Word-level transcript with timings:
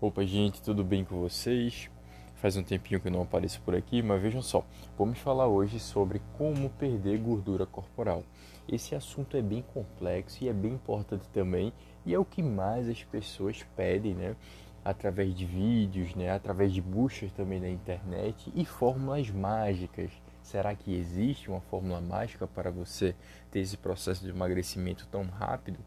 Opa, 0.00 0.24
gente, 0.24 0.62
tudo 0.62 0.84
bem 0.84 1.04
com 1.04 1.18
vocês? 1.18 1.90
Faz 2.36 2.56
um 2.56 2.62
tempinho 2.62 3.00
que 3.00 3.08
eu 3.08 3.12
não 3.12 3.22
apareço 3.22 3.60
por 3.62 3.74
aqui, 3.74 4.00
mas 4.00 4.22
vejam 4.22 4.40
só, 4.40 4.64
vamos 4.96 5.18
falar 5.18 5.48
hoje 5.48 5.80
sobre 5.80 6.22
como 6.36 6.70
perder 6.70 7.18
gordura 7.18 7.66
corporal. 7.66 8.22
Esse 8.68 8.94
assunto 8.94 9.36
é 9.36 9.42
bem 9.42 9.60
complexo 9.74 10.44
e 10.44 10.48
é 10.48 10.52
bem 10.52 10.74
importante 10.74 11.28
também, 11.30 11.72
e 12.06 12.14
é 12.14 12.18
o 12.18 12.24
que 12.24 12.44
mais 12.44 12.88
as 12.88 13.02
pessoas 13.02 13.66
pedem, 13.74 14.14
né? 14.14 14.36
Através 14.84 15.34
de 15.34 15.44
vídeos, 15.44 16.14
né? 16.14 16.30
Através 16.30 16.72
de 16.72 16.80
buscas 16.80 17.32
também 17.32 17.58
na 17.58 17.68
internet 17.68 18.52
e 18.54 18.64
fórmulas 18.64 19.28
mágicas. 19.32 20.12
Será 20.40 20.76
que 20.76 20.94
existe 20.94 21.50
uma 21.50 21.60
fórmula 21.60 22.00
mágica 22.00 22.46
para 22.46 22.70
você 22.70 23.16
ter 23.50 23.58
esse 23.58 23.76
processo 23.76 24.22
de 24.22 24.30
emagrecimento 24.30 25.08
tão 25.08 25.24
rápido? 25.24 25.80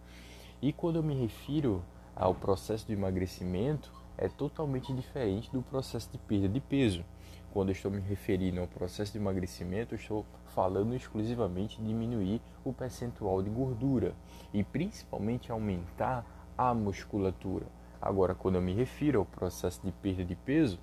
E 0.62 0.74
quando 0.74 0.98
eu 0.98 1.04
me 1.04 1.16
refiro 1.16 1.82
ao 2.14 2.36
processo 2.36 2.86
de 2.86 2.92
emagrecimento, 2.92 4.01
é 4.22 4.30
totalmente 4.30 4.94
diferente 4.94 5.52
do 5.52 5.64
processo 5.64 6.08
de 6.12 6.18
perda 6.20 6.48
de 6.48 6.60
peso. 6.60 7.04
Quando 7.52 7.70
eu 7.70 7.74
estou 7.74 7.90
me 7.90 8.00
referindo 8.00 8.62
ao 8.62 8.68
processo 8.68 9.12
de 9.12 9.18
emagrecimento, 9.18 9.96
eu 9.96 9.98
estou 9.98 10.26
falando 10.54 10.96
exclusivamente 10.96 11.82
de 11.82 11.88
diminuir 11.88 12.40
o 12.64 12.72
percentual 12.72 13.42
de 13.42 13.50
gordura 13.50 14.14
e 14.54 14.64
principalmente 14.64 15.52
aumentar 15.52 16.24
a 16.56 16.72
musculatura. 16.72 17.66
Agora, 18.00 18.36
quando 18.36 18.56
eu 18.56 18.62
me 18.62 18.74
refiro 18.74 19.20
ao 19.20 19.26
processo 19.26 19.82
de 19.84 19.92
perda 19.92 20.24
de 20.24 20.36
peso, 20.36 20.80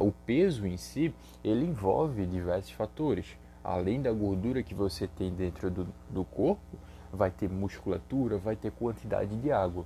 o 0.00 0.12
peso 0.24 0.64
em 0.64 0.76
si 0.76 1.12
ele 1.42 1.64
envolve 1.64 2.24
diversos 2.26 2.70
fatores. 2.70 3.36
Além 3.62 4.00
da 4.00 4.12
gordura 4.12 4.62
que 4.62 4.74
você 4.74 5.08
tem 5.08 5.34
dentro 5.34 5.68
do, 5.68 5.88
do 6.08 6.24
corpo, 6.24 6.78
vai 7.12 7.30
ter 7.30 7.50
musculatura, 7.50 8.38
vai 8.38 8.54
ter 8.54 8.70
quantidade 8.70 9.36
de 9.36 9.50
água. 9.50 9.84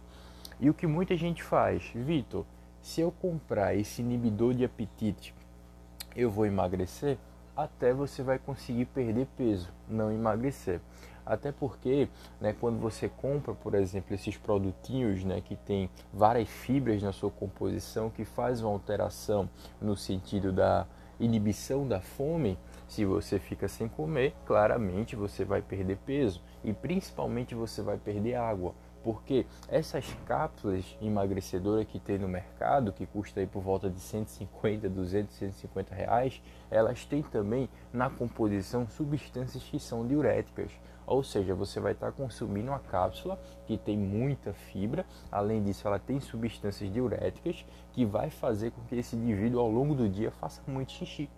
E 0.61 0.70
o 0.70 0.74
que 0.74 0.86
muita 0.86 1.16
gente 1.16 1.42
faz, 1.42 1.91
Vitor, 1.95 2.45
se 2.82 3.00
eu 3.00 3.12
comprar 3.12 3.74
esse 3.77 4.02
inibidor 4.02 4.54
de 4.54 4.64
apetite, 4.64 5.33
eu 6.16 6.30
vou 6.30 6.44
emagrecer? 6.44 7.16
Até 7.56 7.92
você 7.92 8.22
vai 8.22 8.38
conseguir 8.38 8.86
perder 8.86 9.27
peso, 9.36 9.72
não 9.88 10.11
emagrecer. 10.11 10.80
Até 11.25 11.53
porque, 11.53 12.08
né, 12.41 12.55
quando 12.58 12.80
você 12.80 13.08
compra, 13.08 13.55
por 13.55 13.75
exemplo, 13.75 14.12
esses 14.14 14.36
produtinhos 14.36 15.22
né, 15.22 15.41
que 15.41 15.55
tem 15.55 15.88
várias 16.12 16.48
fibras 16.48 17.00
na 17.00 17.12
sua 17.12 17.30
composição, 17.30 18.10
que 18.10 18.25
faz 18.25 18.60
uma 18.60 18.70
alteração 18.70 19.48
no 19.80 19.97
sentido 19.97 20.53
da 20.53 20.84
inibição 21.20 21.86
da 21.86 22.00
fome, 22.00 22.58
se 22.88 23.05
você 23.05 23.38
fica 23.38 23.69
sem 23.69 23.88
comer, 23.88 24.34
claramente 24.44 25.14
você 25.14 25.44
vai 25.44 25.62
perder 25.62 25.98
peso 25.98 26.42
e 26.64 26.72
principalmente 26.72 27.55
você 27.55 27.80
vai 27.80 27.97
perder 27.97 28.34
água 28.34 28.75
porque 29.03 29.47
essas 29.69 30.06
cápsulas 30.27 30.97
emagrecedoras 31.00 31.86
que 31.86 31.98
tem 31.98 32.19
no 32.19 32.28
mercado, 32.28 32.92
que 32.92 33.06
custa 33.06 33.41
aí 33.41 33.47
por 33.47 33.62
volta 33.62 33.91
de 33.91 33.98
150, 33.98 34.89
200, 34.89 35.34
150 35.34 35.94
reais, 35.94 36.42
elas 36.70 37.05
têm 37.05 37.22
também 37.22 37.69
na 37.92 38.09
composição 38.09 38.86
substâncias 38.89 39.62
que 39.62 39.78
são 39.78 40.06
diuréticas. 40.06 40.72
Ou 41.06 41.22
seja, 41.22 41.55
você 41.55 41.81
vai 41.81 41.92
estar 41.92 42.12
consumindo 42.12 42.70
uma 42.70 42.78
cápsula 42.78 43.39
que 43.67 43.77
tem 43.77 43.98
muita 43.98 44.53
fibra, 44.53 45.05
além 45.31 45.62
disso 45.62 45.87
ela 45.87 45.98
tem 45.98 46.20
substâncias 46.20 46.92
diuréticas 46.92 47.64
que 47.92 48.05
vai 48.05 48.31
fazer 48.31 48.70
com 48.70 48.83
que 48.83 48.94
esse 48.94 49.16
indivíduo 49.16 49.61
ao 49.61 49.70
longo 49.70 49.94
do 49.94 50.09
dia 50.09 50.31
faça 50.31 50.62
muito 50.66 50.92
xixi. 50.92 51.28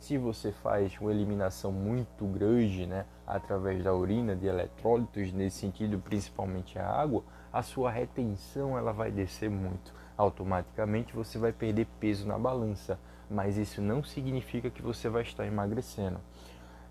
Se 0.00 0.16
você 0.16 0.50
faz 0.50 0.98
uma 0.98 1.10
eliminação 1.10 1.70
muito 1.70 2.24
grande, 2.24 2.86
né, 2.86 3.04
através 3.26 3.84
da 3.84 3.94
urina, 3.94 4.34
de 4.34 4.46
eletrólitos, 4.46 5.30
nesse 5.30 5.58
sentido, 5.58 5.98
principalmente 5.98 6.78
a 6.78 6.88
água, 6.88 7.22
a 7.52 7.62
sua 7.62 7.90
retenção 7.90 8.78
ela 8.78 8.94
vai 8.94 9.12
descer 9.12 9.50
muito. 9.50 9.92
Automaticamente 10.16 11.14
você 11.14 11.38
vai 11.38 11.52
perder 11.52 11.86
peso 12.00 12.26
na 12.26 12.38
balança, 12.38 12.98
mas 13.30 13.58
isso 13.58 13.82
não 13.82 14.02
significa 14.02 14.70
que 14.70 14.80
você 14.80 15.06
vai 15.10 15.22
estar 15.22 15.46
emagrecendo. 15.46 16.18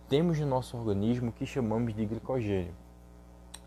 Temos 0.07 0.39
no 0.39 0.45
nosso 0.45 0.77
organismo 0.77 1.30
o 1.30 1.33
que 1.33 1.47
chamamos 1.47 1.95
de 1.95 2.05
glicogênio. 2.05 2.76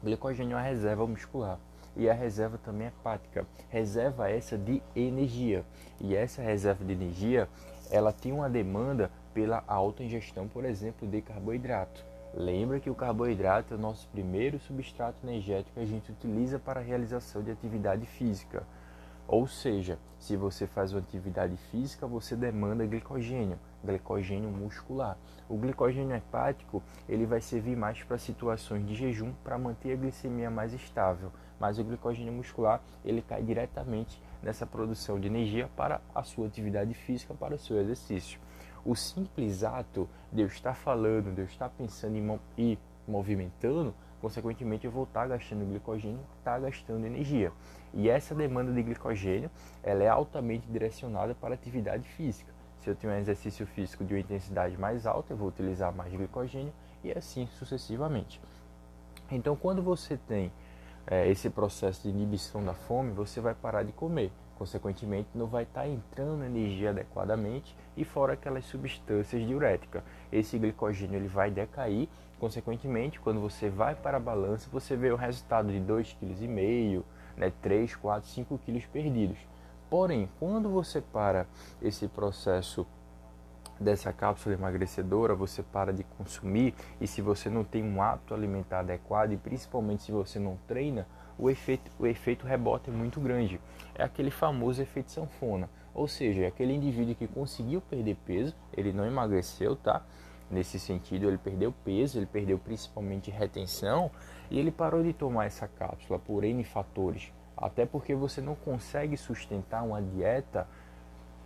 Glicogênio 0.04 0.54
é 0.54 0.56
uma 0.56 0.62
reserva 0.62 1.04
muscular 1.04 1.58
e 1.96 2.08
a 2.08 2.14
reserva 2.14 2.58
também 2.58 2.86
hepática. 2.86 3.44
Reserva 3.68 4.30
essa 4.30 4.56
de 4.56 4.80
energia. 4.94 5.64
E 6.00 6.14
essa 6.14 6.40
reserva 6.42 6.84
de 6.84 6.92
energia, 6.92 7.48
ela 7.90 8.12
tem 8.12 8.32
uma 8.32 8.48
demanda 8.48 9.10
pela 9.32 9.62
alta 9.66 10.02
ingestão, 10.02 10.48
por 10.48 10.64
exemplo, 10.64 11.06
de 11.08 11.20
carboidrato. 11.22 12.04
Lembra 12.34 12.80
que 12.80 12.88
o 12.88 12.94
carboidrato 12.94 13.74
é 13.74 13.76
o 13.76 13.80
nosso 13.80 14.08
primeiro 14.08 14.58
substrato 14.58 15.18
energético 15.26 15.74
que 15.74 15.80
a 15.80 15.86
gente 15.86 16.10
utiliza 16.10 16.58
para 16.58 16.80
a 16.80 16.82
realização 16.82 17.42
de 17.42 17.50
atividade 17.50 18.06
física. 18.06 18.66
Ou 19.28 19.46
seja, 19.46 19.98
se 20.18 20.36
você 20.36 20.66
faz 20.66 20.92
uma 20.92 21.00
atividade 21.00 21.56
física, 21.70 22.06
você 22.06 22.34
demanda 22.34 22.86
glicogênio, 22.86 23.58
glicogênio 23.84 24.50
muscular. 24.50 25.16
O 25.48 25.56
glicogênio 25.56 26.16
hepático, 26.16 26.82
ele 27.08 27.26
vai 27.26 27.40
servir 27.40 27.76
mais 27.76 28.02
para 28.02 28.18
situações 28.18 28.86
de 28.86 28.94
jejum 28.94 29.32
para 29.44 29.58
manter 29.58 29.92
a 29.92 29.96
glicemia 29.96 30.50
mais 30.50 30.72
estável, 30.72 31.30
mas 31.60 31.78
o 31.78 31.84
glicogênio 31.84 32.32
muscular, 32.32 32.80
ele 33.04 33.22
cai 33.22 33.42
diretamente 33.42 34.20
nessa 34.42 34.66
produção 34.66 35.20
de 35.20 35.28
energia 35.28 35.68
para 35.76 36.00
a 36.14 36.22
sua 36.22 36.46
atividade 36.46 36.94
física, 36.94 37.34
para 37.34 37.54
o 37.54 37.58
seu 37.58 37.80
exercício. 37.80 38.40
O 38.84 38.94
simples 38.94 39.62
ato 39.62 40.08
de 40.32 40.42
eu 40.42 40.46
estar 40.46 40.74
falando, 40.74 41.34
de 41.34 41.40
eu 41.40 41.44
estar 41.44 41.68
pensando 41.68 42.40
e 42.58 42.78
movimentando, 43.06 43.94
consequentemente 44.20 44.86
eu 44.86 44.90
vou 44.90 45.04
estar 45.04 45.26
gastando 45.26 45.64
glicogênio, 45.68 46.20
estar 46.38 46.60
gastando 46.60 47.06
energia. 47.06 47.52
E 47.92 48.08
essa 48.08 48.34
demanda 48.34 48.72
de 48.72 48.82
glicogênio, 48.82 49.50
ela 49.82 50.02
é 50.02 50.08
altamente 50.08 50.66
direcionada 50.68 51.34
para 51.34 51.54
atividade 51.54 52.08
física. 52.08 52.52
Se 52.80 52.90
eu 52.90 52.96
tenho 52.96 53.12
um 53.12 53.16
exercício 53.16 53.64
físico 53.66 54.04
de 54.04 54.14
uma 54.14 54.20
intensidade 54.20 54.76
mais 54.76 55.06
alta, 55.06 55.32
eu 55.32 55.36
vou 55.36 55.48
utilizar 55.48 55.94
mais 55.94 56.12
glicogênio 56.12 56.72
e 57.04 57.12
assim 57.12 57.46
sucessivamente. 57.58 58.40
Então, 59.30 59.54
quando 59.54 59.82
você 59.82 60.16
tem 60.16 60.52
é, 61.06 61.28
esse 61.28 61.48
processo 61.48 62.02
de 62.02 62.08
inibição 62.08 62.64
da 62.64 62.74
fome, 62.74 63.12
você 63.12 63.40
vai 63.40 63.54
parar 63.54 63.82
de 63.82 63.92
comer 63.92 64.32
consequentemente 64.62 65.28
não 65.34 65.46
vai 65.46 65.64
estar 65.64 65.80
tá 65.80 65.88
entrando 65.88 66.44
energia 66.44 66.90
adequadamente 66.90 67.76
e 67.96 68.04
fora 68.04 68.34
aquelas 68.34 68.64
substâncias 68.64 69.44
diuréticas. 69.44 70.04
Esse 70.30 70.56
glicogênio 70.56 71.16
ele 71.16 71.26
vai 71.26 71.50
decair, 71.50 72.08
consequentemente, 72.38 73.18
quando 73.18 73.40
você 73.40 73.68
vai 73.68 73.96
para 73.96 74.18
a 74.18 74.20
balança, 74.20 74.70
você 74.70 74.94
vê 74.94 75.10
o 75.10 75.16
resultado 75.16 75.72
de 75.72 75.80
2,5 75.80 76.16
kg, 76.16 77.04
né, 77.36 77.52
3, 77.60 77.96
4, 77.96 78.28
5 78.28 78.58
kg 78.58 78.86
perdidos. 78.86 79.38
Porém, 79.90 80.30
quando 80.38 80.70
você 80.70 81.00
para 81.00 81.44
esse 81.82 82.06
processo 82.06 82.86
dessa 83.80 84.12
cápsula 84.12 84.54
emagrecedora, 84.54 85.34
você 85.34 85.60
para 85.60 85.92
de 85.92 86.04
consumir 86.04 86.72
e 87.00 87.08
se 87.08 87.20
você 87.20 87.50
não 87.50 87.64
tem 87.64 87.82
um 87.82 88.00
hábito 88.00 88.32
alimentar 88.32 88.78
adequado 88.78 89.32
e 89.32 89.36
principalmente 89.36 90.04
se 90.04 90.12
você 90.12 90.38
não 90.38 90.56
treina, 90.68 91.04
o 91.38 91.50
efeito, 91.50 91.90
o 91.98 92.06
efeito 92.06 92.46
rebote 92.46 92.90
é 92.90 92.92
muito 92.92 93.20
grande. 93.20 93.60
É 93.94 94.02
aquele 94.02 94.30
famoso 94.30 94.80
efeito 94.82 95.10
sanfona. 95.10 95.68
Ou 95.94 96.08
seja, 96.08 96.42
é 96.42 96.46
aquele 96.46 96.72
indivíduo 96.72 97.14
que 97.14 97.26
conseguiu 97.26 97.80
perder 97.80 98.16
peso, 98.24 98.54
ele 98.74 98.92
não 98.92 99.06
emagreceu, 99.06 99.76
tá? 99.76 100.02
Nesse 100.50 100.78
sentido, 100.78 101.28
ele 101.28 101.38
perdeu 101.38 101.72
peso, 101.84 102.18
ele 102.18 102.26
perdeu 102.26 102.58
principalmente 102.58 103.30
retenção 103.30 104.10
e 104.50 104.58
ele 104.58 104.70
parou 104.70 105.02
de 105.02 105.12
tomar 105.12 105.46
essa 105.46 105.66
cápsula 105.66 106.18
por 106.18 106.44
N 106.44 106.62
fatores. 106.64 107.32
Até 107.56 107.86
porque 107.86 108.14
você 108.14 108.40
não 108.40 108.54
consegue 108.54 109.16
sustentar 109.16 109.82
uma 109.82 110.00
dieta 110.00 110.66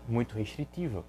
muito 0.08 0.36
restritiva. 0.36 1.04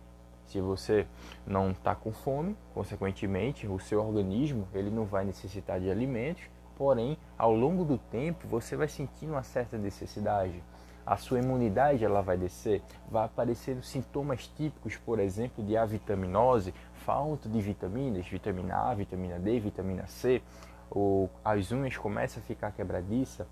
Se 0.46 0.62
você 0.62 1.06
não 1.46 1.72
está 1.72 1.94
com 1.94 2.12
fome, 2.12 2.56
consequentemente, 2.74 3.68
o 3.68 3.80
seu 3.80 4.00
organismo 4.00 4.68
ele 4.74 4.90
não 4.90 5.06
vai 5.06 5.26
necessitar 5.26 5.80
de 5.80 5.90
alimentos 5.90 6.50
Porém, 6.78 7.18
ao 7.38 7.54
longo 7.54 7.86
do 7.86 7.98
tempo, 7.98 8.48
você 8.48 8.76
vai 8.76 8.88
sentindo 8.88 9.34
uma 9.34 9.44
certa 9.44 9.78
necessidade. 9.78 10.64
A 11.06 11.16
sua 11.16 11.40
imunidade 11.40 12.04
ela 12.04 12.22
vai 12.22 12.38
descer, 12.38 12.82
vai 13.10 13.26
aparecendo 13.26 13.82
sintomas 13.82 14.48
típicos, 14.48 14.98
por 14.98 15.20
exemplo, 15.20 15.64
de 15.64 15.78
avitaminose, 15.78 16.74
falta 16.96 17.48
de 17.48 17.62
vitaminas, 17.62 18.28
vitamina 18.28 18.76
A, 18.76 18.94
vitamina 18.94 19.40
D, 19.40 19.60
vitamina 19.60 20.08
C, 20.08 20.42
ou 20.90 21.30
as 21.46 21.72
unhas 21.72 21.96
começam 21.96 22.44
a 22.44 22.46
ficar 22.46 22.72
quebradiça, 22.72 23.48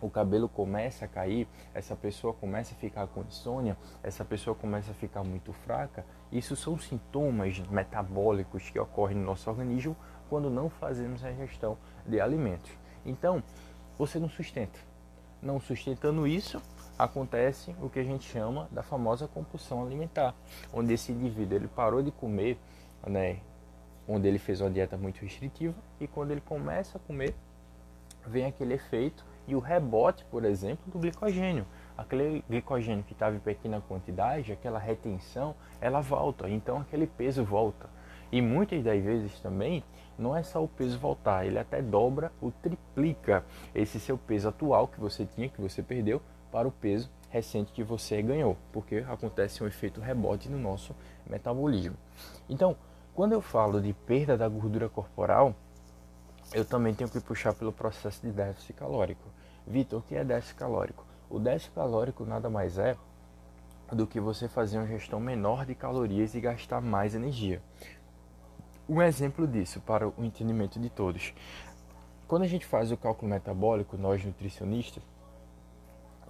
o 0.00 0.08
cabelo 0.08 0.48
começa 0.48 1.04
a 1.04 1.08
cair, 1.08 1.46
essa 1.74 1.94
pessoa 1.94 2.32
começa 2.32 2.74
a 2.74 2.78
ficar 2.78 3.06
com 3.08 3.22
insônia, 3.22 3.76
essa 4.02 4.24
pessoa 4.24 4.56
começa 4.56 4.92
a 4.92 4.94
ficar 4.94 5.22
muito 5.22 5.52
fraca. 5.52 6.06
Isso 6.32 6.56
são 6.56 6.78
sintomas 6.78 7.58
metabólicos 7.68 8.70
que 8.70 8.78
ocorrem 8.78 9.18
no 9.18 9.24
nosso 9.24 9.50
organismo 9.50 9.94
quando 10.30 10.48
não 10.48 10.70
fazemos 10.70 11.22
a 11.22 11.32
gestão 11.32 11.76
de 12.06 12.18
alimentos. 12.18 12.79
Então, 13.04 13.42
você 13.98 14.18
não 14.18 14.28
sustenta. 14.28 14.78
Não 15.42 15.58
sustentando 15.58 16.26
isso, 16.26 16.60
acontece 16.98 17.74
o 17.80 17.88
que 17.88 17.98
a 17.98 18.04
gente 18.04 18.30
chama 18.30 18.68
da 18.70 18.82
famosa 18.82 19.26
compulsão 19.26 19.82
alimentar, 19.82 20.34
onde 20.72 20.92
esse 20.92 21.12
indivíduo 21.12 21.56
ele 21.56 21.68
parou 21.68 22.02
de 22.02 22.10
comer, 22.10 22.58
né, 23.06 23.40
onde 24.06 24.28
ele 24.28 24.38
fez 24.38 24.60
uma 24.60 24.70
dieta 24.70 24.96
muito 24.96 25.20
restritiva 25.22 25.74
e 26.00 26.06
quando 26.06 26.32
ele 26.32 26.40
começa 26.40 26.98
a 26.98 27.00
comer, 27.00 27.34
vem 28.26 28.44
aquele 28.44 28.74
efeito 28.74 29.24
e 29.46 29.54
o 29.54 29.58
rebote, 29.58 30.24
por 30.26 30.44
exemplo, 30.44 30.84
do 30.92 30.98
glicogênio. 30.98 31.66
aquele 31.96 32.44
glicogênio 32.48 33.04
que 33.04 33.12
estava 33.12 33.36
em 33.36 33.40
pequena 33.40 33.80
quantidade, 33.80 34.52
aquela 34.52 34.78
retenção, 34.78 35.54
ela 35.80 36.00
volta. 36.00 36.48
Então 36.48 36.78
aquele 36.78 37.06
peso 37.06 37.44
volta. 37.44 37.88
E 38.32 38.40
muitas 38.40 38.82
das 38.82 39.02
vezes 39.02 39.40
também 39.40 39.82
não 40.18 40.36
é 40.36 40.42
só 40.42 40.62
o 40.62 40.68
peso 40.68 40.98
voltar, 40.98 41.46
ele 41.46 41.58
até 41.58 41.80
dobra 41.82 42.30
ou 42.40 42.52
triplica 42.52 43.44
esse 43.74 43.98
seu 43.98 44.16
peso 44.16 44.48
atual 44.48 44.86
que 44.86 45.00
você 45.00 45.24
tinha, 45.26 45.48
que 45.48 45.60
você 45.60 45.82
perdeu, 45.82 46.20
para 46.52 46.68
o 46.68 46.72
peso 46.72 47.10
recente 47.30 47.72
que 47.72 47.82
você 47.82 48.20
ganhou, 48.20 48.56
porque 48.72 49.04
acontece 49.08 49.62
um 49.62 49.66
efeito 49.66 50.00
rebote 50.00 50.48
no 50.48 50.58
nosso 50.58 50.94
metabolismo. 51.26 51.96
Então, 52.48 52.76
quando 53.14 53.32
eu 53.32 53.40
falo 53.40 53.80
de 53.80 53.92
perda 53.92 54.36
da 54.36 54.48
gordura 54.48 54.88
corporal, 54.88 55.54
eu 56.52 56.64
também 56.64 56.92
tenho 56.92 57.08
que 57.08 57.20
puxar 57.20 57.54
pelo 57.54 57.72
processo 57.72 58.20
de 58.22 58.32
déficit 58.32 58.72
calórico. 58.72 59.28
Vitor, 59.66 60.00
o 60.00 60.02
que 60.02 60.16
é 60.16 60.24
déficit 60.24 60.56
calórico? 60.56 61.04
O 61.28 61.38
déficit 61.38 61.72
calórico 61.72 62.24
nada 62.24 62.50
mais 62.50 62.76
é 62.76 62.96
do 63.92 64.06
que 64.06 64.18
você 64.18 64.48
fazer 64.48 64.78
uma 64.78 64.86
gestão 64.86 65.20
menor 65.20 65.64
de 65.64 65.74
calorias 65.74 66.34
e 66.34 66.40
gastar 66.40 66.80
mais 66.80 67.14
energia. 67.14 67.62
Um 68.92 69.00
exemplo 69.00 69.46
disso, 69.46 69.80
para 69.80 70.08
o 70.08 70.14
entendimento 70.18 70.80
de 70.80 70.90
todos. 70.90 71.32
Quando 72.26 72.42
a 72.42 72.48
gente 72.48 72.66
faz 72.66 72.90
o 72.90 72.96
cálculo 72.96 73.30
metabólico, 73.30 73.96
nós 73.96 74.24
nutricionistas, 74.24 75.00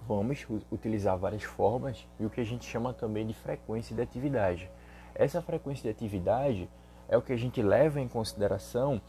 vamos 0.07 0.45
utilizar 0.71 1.17
várias 1.17 1.41
formas 1.41 2.05
e 2.19 2.25
o 2.27 2.29
que 2.29 2.39
a 2.39 2.43
gente 2.43 2.63
chama 2.63 2.93
também 2.93 3.25
de 3.25 3.33
frequência 3.33 3.95
de 3.95 4.01
atividade. 4.03 4.69
Essa 5.15 5.41
frequência 5.41 5.81
de 5.81 5.89
atividade 5.89 6.69
é 7.09 7.17
o 7.17 7.21
que 7.23 7.33
a 7.33 7.35
gente 7.35 7.63
leva 7.63 7.99
em 7.99 8.07
consideração 8.07 9.01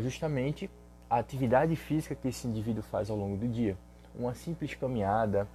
justamente 0.00 0.70
a 1.10 1.18
atividade 1.18 1.76
física 1.76 2.14
que 2.14 2.28
esse 2.28 2.48
indivíduo 2.48 2.82
faz 2.82 3.10
ao 3.10 3.16
longo 3.18 3.36
do 3.36 3.46
dia. 3.46 3.76
Uma 4.14 4.34
simples 4.34 4.74
caminhada, 4.74 5.46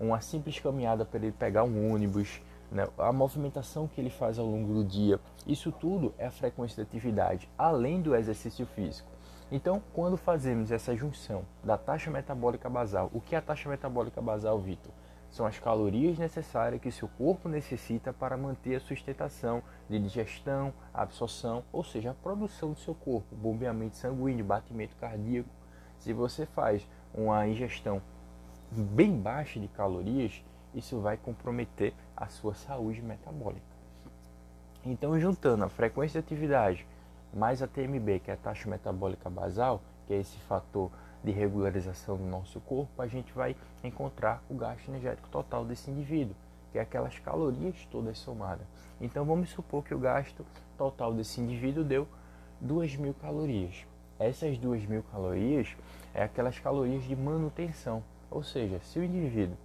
uma 0.00 0.20
simples 0.20 0.58
caminhada 0.58 1.04
para 1.04 1.20
ele 1.20 1.30
pegar 1.30 1.62
um 1.62 1.92
ônibus, 1.92 2.40
né? 2.70 2.86
a 2.98 3.12
movimentação 3.12 3.88
que 3.88 4.00
ele 4.00 4.10
faz 4.10 4.38
ao 4.38 4.46
longo 4.46 4.72
do 4.74 4.84
dia. 4.84 5.20
Isso 5.46 5.72
tudo 5.72 6.14
é 6.18 6.26
a 6.26 6.30
frequência 6.30 6.76
de 6.76 6.88
atividade, 6.88 7.48
além 7.56 8.00
do 8.00 8.14
exercício 8.14 8.66
físico. 8.66 9.08
Então, 9.50 9.82
quando 9.94 10.16
fazemos 10.18 10.70
essa 10.70 10.94
junção 10.94 11.42
da 11.64 11.78
taxa 11.78 12.10
metabólica 12.10 12.68
basal, 12.68 13.10
o 13.14 13.20
que 13.20 13.34
é 13.34 13.38
a 13.38 13.42
taxa 13.42 13.68
metabólica 13.68 14.20
basal, 14.20 14.58
Vitor? 14.58 14.92
São 15.30 15.46
as 15.46 15.58
calorias 15.58 16.18
necessárias 16.18 16.80
que 16.80 16.90
seu 16.90 17.08
corpo 17.08 17.48
necessita 17.48 18.12
para 18.12 18.36
manter 18.36 18.76
a 18.76 18.80
sustentação 18.80 19.62
de 19.88 19.98
digestão, 19.98 20.72
absorção, 20.92 21.64
ou 21.72 21.84
seja, 21.84 22.10
a 22.10 22.14
produção 22.14 22.72
do 22.72 22.78
seu 22.78 22.94
corpo, 22.94 23.34
bombeamento 23.34 23.96
sanguíneo, 23.96 24.44
batimento 24.44 24.96
cardíaco. 24.96 25.48
Se 25.98 26.12
você 26.12 26.46
faz 26.46 26.86
uma 27.14 27.46
ingestão 27.46 28.02
bem 28.70 29.18
baixa 29.18 29.58
de 29.58 29.68
calorias, 29.68 30.42
isso 30.74 31.00
vai 31.00 31.16
comprometer 31.16 31.94
a 32.18 32.26
sua 32.26 32.54
saúde 32.54 33.00
metabólica. 33.00 33.64
Então, 34.84 35.18
juntando 35.18 35.64
a 35.64 35.68
frequência 35.68 36.20
de 36.20 36.26
atividade 36.26 36.84
mais 37.32 37.62
a 37.62 37.66
TMB, 37.66 38.20
que 38.20 38.30
é 38.30 38.34
a 38.34 38.36
taxa 38.36 38.68
metabólica 38.68 39.30
basal, 39.30 39.80
que 40.06 40.14
é 40.14 40.18
esse 40.18 40.36
fator 40.40 40.90
de 41.22 41.30
regularização 41.30 42.16
do 42.16 42.24
nosso 42.24 42.60
corpo, 42.60 43.00
a 43.00 43.06
gente 43.06 43.32
vai 43.32 43.54
encontrar 43.84 44.42
o 44.48 44.54
gasto 44.54 44.88
energético 44.88 45.28
total 45.28 45.64
desse 45.64 45.90
indivíduo, 45.90 46.34
que 46.72 46.78
é 46.78 46.80
aquelas 46.80 47.18
calorias 47.18 47.86
todas 47.90 48.18
somadas. 48.18 48.66
Então 49.00 49.24
vamos 49.24 49.50
supor 49.50 49.84
que 49.84 49.94
o 49.94 49.98
gasto 49.98 50.44
total 50.76 51.12
desse 51.12 51.40
indivíduo 51.40 51.84
deu 51.84 52.08
2.000 52.64 53.14
calorias. 53.20 53.86
Essas 54.18 54.58
2.000 54.58 55.02
calorias 55.12 55.76
é 56.14 56.22
aquelas 56.22 56.58
calorias 56.58 57.04
de 57.04 57.14
manutenção, 57.14 58.02
ou 58.30 58.42
seja, 58.42 58.80
se 58.80 58.98
o 58.98 59.04
indivíduo 59.04 59.56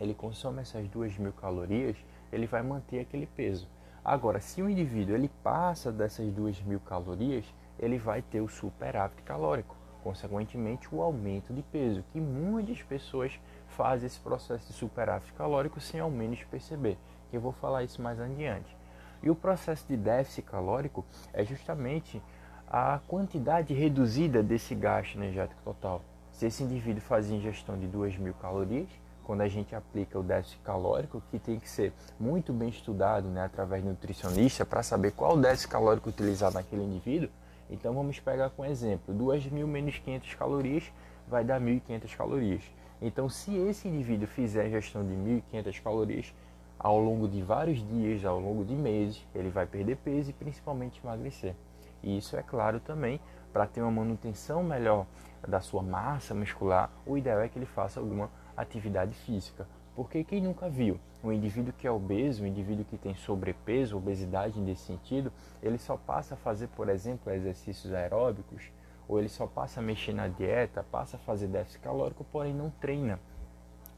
ele 0.00 0.14
consome 0.14 0.60
essas 0.60 0.86
2.000 0.88 1.32
calorias, 1.32 1.96
ele 2.32 2.46
vai 2.46 2.62
manter 2.62 3.00
aquele 3.00 3.26
peso. 3.26 3.68
Agora, 4.04 4.40
se 4.40 4.62
o 4.62 4.70
indivíduo 4.70 5.14
ele 5.14 5.30
passa 5.42 5.92
dessas 5.92 6.26
2.000 6.26 6.80
calorias, 6.86 7.44
ele 7.78 7.98
vai 7.98 8.22
ter 8.22 8.40
o 8.40 8.48
superávit 8.48 9.22
calórico 9.22 9.76
consequentemente 10.02 10.88
o 10.90 11.02
aumento 11.02 11.52
de 11.52 11.62
peso, 11.62 12.04
que 12.12 12.20
muitas 12.20 12.82
pessoas 12.82 13.38
fazem 13.68 14.06
esse 14.06 14.18
processo 14.18 14.66
de 14.66 14.72
superávit 14.72 15.32
calórico 15.34 15.80
sem 15.80 16.00
ao 16.00 16.10
menos 16.10 16.42
perceber, 16.44 16.96
que 17.30 17.36
eu 17.36 17.40
vou 17.40 17.52
falar 17.52 17.84
isso 17.84 18.00
mais 18.00 18.20
adiante. 18.20 18.76
E 19.22 19.28
o 19.28 19.34
processo 19.34 19.86
de 19.86 19.96
déficit 19.96 20.42
calórico 20.42 21.04
é 21.32 21.44
justamente 21.44 22.22
a 22.66 23.00
quantidade 23.06 23.74
reduzida 23.74 24.42
desse 24.42 24.74
gasto 24.74 25.16
energético 25.16 25.60
total. 25.62 26.02
Se 26.30 26.46
esse 26.46 26.62
indivíduo 26.62 27.02
faz 27.02 27.30
ingestão 27.30 27.76
de 27.78 27.88
2.000 27.88 28.32
calorias, 28.40 28.88
quando 29.28 29.42
a 29.42 29.48
gente 29.48 29.74
aplica 29.74 30.18
o 30.18 30.22
déficit 30.22 30.58
calórico, 30.64 31.22
que 31.30 31.38
tem 31.38 31.60
que 31.60 31.68
ser 31.68 31.92
muito 32.18 32.50
bem 32.50 32.70
estudado 32.70 33.28
né, 33.28 33.44
através 33.44 33.82
do 33.82 33.90
nutricionista 33.90 34.64
para 34.64 34.82
saber 34.82 35.12
qual 35.12 35.36
déficit 35.36 35.68
calórico 35.68 36.08
utilizado 36.08 36.54
naquele 36.54 36.82
indivíduo, 36.82 37.28
então 37.68 37.92
vamos 37.92 38.18
pegar 38.18 38.48
com 38.48 38.64
exemplo, 38.64 39.14
2.000 39.14 39.66
menos 39.66 39.98
500 39.98 40.32
calorias 40.32 40.84
vai 41.28 41.44
dar 41.44 41.60
1.500 41.60 42.16
calorias. 42.16 42.62
Então 43.02 43.28
se 43.28 43.54
esse 43.54 43.86
indivíduo 43.86 44.26
fizer 44.26 44.64
a 44.64 44.70
gestão 44.70 45.04
de 45.04 45.12
1.500 45.12 45.82
calorias 45.82 46.34
ao 46.78 46.98
longo 46.98 47.28
de 47.28 47.42
vários 47.42 47.86
dias, 47.86 48.24
ao 48.24 48.40
longo 48.40 48.64
de 48.64 48.74
meses, 48.74 49.22
ele 49.34 49.50
vai 49.50 49.66
perder 49.66 49.96
peso 49.96 50.30
e 50.30 50.32
principalmente 50.32 51.02
emagrecer. 51.04 51.54
E 52.02 52.16
isso 52.16 52.34
é 52.34 52.42
claro 52.42 52.80
também 52.80 53.20
para 53.52 53.66
ter 53.66 53.82
uma 53.82 53.90
manutenção 53.90 54.62
melhor 54.62 55.04
da 55.46 55.60
sua 55.60 55.82
massa 55.82 56.34
muscular, 56.34 56.90
o 57.04 57.18
ideal 57.18 57.40
é 57.40 57.48
que 57.48 57.58
ele 57.58 57.66
faça 57.66 58.00
alguma 58.00 58.30
atividade 58.60 59.14
física. 59.14 59.66
Porque 59.94 60.22
quem 60.22 60.40
nunca 60.40 60.68
viu 60.68 60.98
um 61.24 61.32
indivíduo 61.32 61.72
que 61.72 61.86
é 61.86 61.90
obeso, 61.90 62.44
um 62.44 62.46
indivíduo 62.46 62.84
que 62.84 62.96
tem 62.96 63.14
sobrepeso, 63.14 63.96
obesidade 63.96 64.60
nesse 64.60 64.82
sentido, 64.82 65.32
ele 65.62 65.78
só 65.78 65.96
passa 65.96 66.34
a 66.34 66.36
fazer, 66.36 66.68
por 66.68 66.88
exemplo, 66.88 67.32
exercícios 67.32 67.92
aeróbicos, 67.92 68.70
ou 69.08 69.18
ele 69.18 69.28
só 69.28 69.46
passa 69.46 69.80
a 69.80 69.82
mexer 69.82 70.12
na 70.12 70.28
dieta, 70.28 70.84
passa 70.92 71.16
a 71.16 71.20
fazer 71.20 71.48
déficit 71.48 71.80
calórico, 71.80 72.24
porém 72.30 72.54
não 72.54 72.70
treina. 72.70 73.18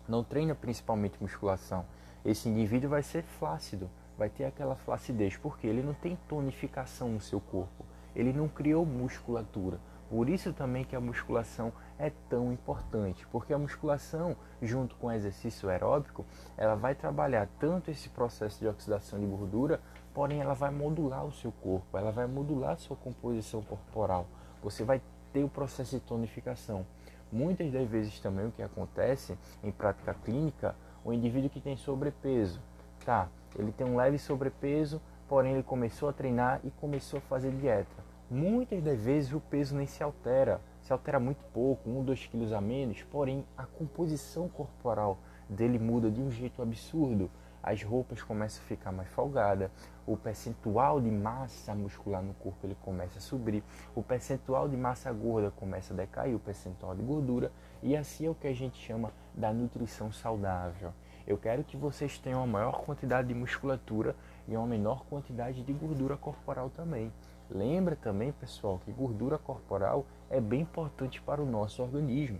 Não 0.08 0.24
treina 0.24 0.54
principalmente 0.54 1.20
musculação. 1.20 1.84
Esse 2.24 2.48
indivíduo 2.48 2.90
vai 2.90 3.02
ser 3.02 3.22
flácido, 3.22 3.90
vai 4.16 4.28
ter 4.28 4.44
aquela 4.44 4.76
flacidez, 4.76 5.36
porque 5.36 5.66
ele 5.66 5.82
não 5.82 5.94
tem 5.94 6.16
tonificação 6.28 7.08
no 7.08 7.20
seu 7.20 7.40
corpo, 7.40 7.84
ele 8.14 8.32
não 8.32 8.48
criou 8.48 8.86
musculatura. 8.86 9.78
Por 10.08 10.28
isso 10.28 10.52
também 10.52 10.84
que 10.84 10.96
a 10.96 11.00
musculação 11.00 11.72
é 12.00 12.10
tão 12.30 12.50
importante, 12.50 13.26
porque 13.26 13.52
a 13.52 13.58
musculação, 13.58 14.34
junto 14.62 14.96
com 14.96 15.08
o 15.08 15.12
exercício 15.12 15.68
aeróbico, 15.68 16.24
ela 16.56 16.74
vai 16.74 16.94
trabalhar 16.94 17.46
tanto 17.58 17.90
esse 17.90 18.08
processo 18.08 18.58
de 18.58 18.66
oxidação 18.66 19.20
de 19.20 19.26
gordura, 19.26 19.80
porém 20.14 20.40
ela 20.40 20.54
vai 20.54 20.70
modular 20.70 21.24
o 21.24 21.32
seu 21.32 21.52
corpo, 21.52 21.96
ela 21.96 22.10
vai 22.10 22.26
modular 22.26 22.72
a 22.72 22.76
sua 22.76 22.96
composição 22.96 23.62
corporal. 23.62 24.26
Você 24.62 24.82
vai 24.82 25.00
ter 25.32 25.44
o 25.44 25.48
processo 25.48 25.98
de 25.98 26.00
tonificação. 26.00 26.86
Muitas 27.30 27.70
das 27.70 27.86
vezes 27.86 28.18
também 28.18 28.46
o 28.46 28.50
que 28.50 28.62
acontece 28.62 29.38
em 29.62 29.70
prática 29.70 30.14
clínica, 30.14 30.74
o 31.04 31.12
indivíduo 31.12 31.50
que 31.50 31.60
tem 31.60 31.76
sobrepeso, 31.76 32.60
tá? 33.04 33.28
Ele 33.56 33.72
tem 33.72 33.86
um 33.86 33.96
leve 33.96 34.18
sobrepeso, 34.18 35.00
porém 35.28 35.52
ele 35.52 35.62
começou 35.62 36.08
a 36.08 36.12
treinar 36.12 36.60
e 36.64 36.70
começou 36.70 37.18
a 37.18 37.22
fazer 37.22 37.52
dieta. 37.52 38.10
Muitas 38.30 38.82
das 38.82 39.00
vezes 39.00 39.32
o 39.32 39.40
peso 39.40 39.76
nem 39.76 39.86
se 39.86 40.02
altera, 40.02 40.60
se 40.82 40.92
altera 40.92 41.20
muito 41.20 41.44
pouco, 41.52 41.88
um, 41.88 42.02
dois 42.02 42.26
quilos 42.26 42.52
a 42.52 42.60
menos, 42.60 43.02
porém 43.04 43.44
a 43.56 43.64
composição 43.64 44.48
corporal 44.48 45.18
dele 45.48 45.78
muda 45.78 46.10
de 46.10 46.20
um 46.20 46.30
jeito 46.30 46.62
absurdo. 46.62 47.30
As 47.62 47.82
roupas 47.82 48.22
começam 48.22 48.62
a 48.62 48.66
ficar 48.66 48.90
mais 48.90 49.08
folgadas, 49.10 49.70
o 50.06 50.16
percentual 50.16 50.98
de 50.98 51.10
massa 51.10 51.74
muscular 51.74 52.22
no 52.22 52.32
corpo 52.34 52.66
ele 52.66 52.76
começa 52.82 53.18
a 53.18 53.20
subir, 53.20 53.62
o 53.94 54.02
percentual 54.02 54.66
de 54.66 54.76
massa 54.78 55.12
gorda 55.12 55.50
começa 55.50 55.92
a 55.92 55.96
decair, 55.96 56.34
o 56.34 56.40
percentual 56.40 56.94
de 56.94 57.02
gordura, 57.02 57.52
e 57.82 57.94
assim 57.94 58.26
é 58.26 58.30
o 58.30 58.34
que 58.34 58.46
a 58.46 58.54
gente 58.54 58.78
chama 58.78 59.12
da 59.34 59.52
nutrição 59.52 60.10
saudável. 60.10 60.92
Eu 61.26 61.36
quero 61.36 61.62
que 61.62 61.76
vocês 61.76 62.18
tenham 62.18 62.42
a 62.42 62.46
maior 62.46 62.80
quantidade 62.80 63.28
de 63.28 63.34
musculatura 63.34 64.16
e 64.48 64.56
uma 64.56 64.66
menor 64.66 65.04
quantidade 65.04 65.62
de 65.62 65.72
gordura 65.72 66.16
corporal 66.16 66.70
também. 66.70 67.12
Lembra 67.50 67.96
também, 67.96 68.30
pessoal, 68.30 68.80
que 68.84 68.92
gordura 68.92 69.36
corporal 69.36 70.06
é 70.30 70.40
bem 70.40 70.60
importante 70.60 71.20
para 71.20 71.42
o 71.42 71.46
nosso 71.46 71.82
organismo, 71.82 72.38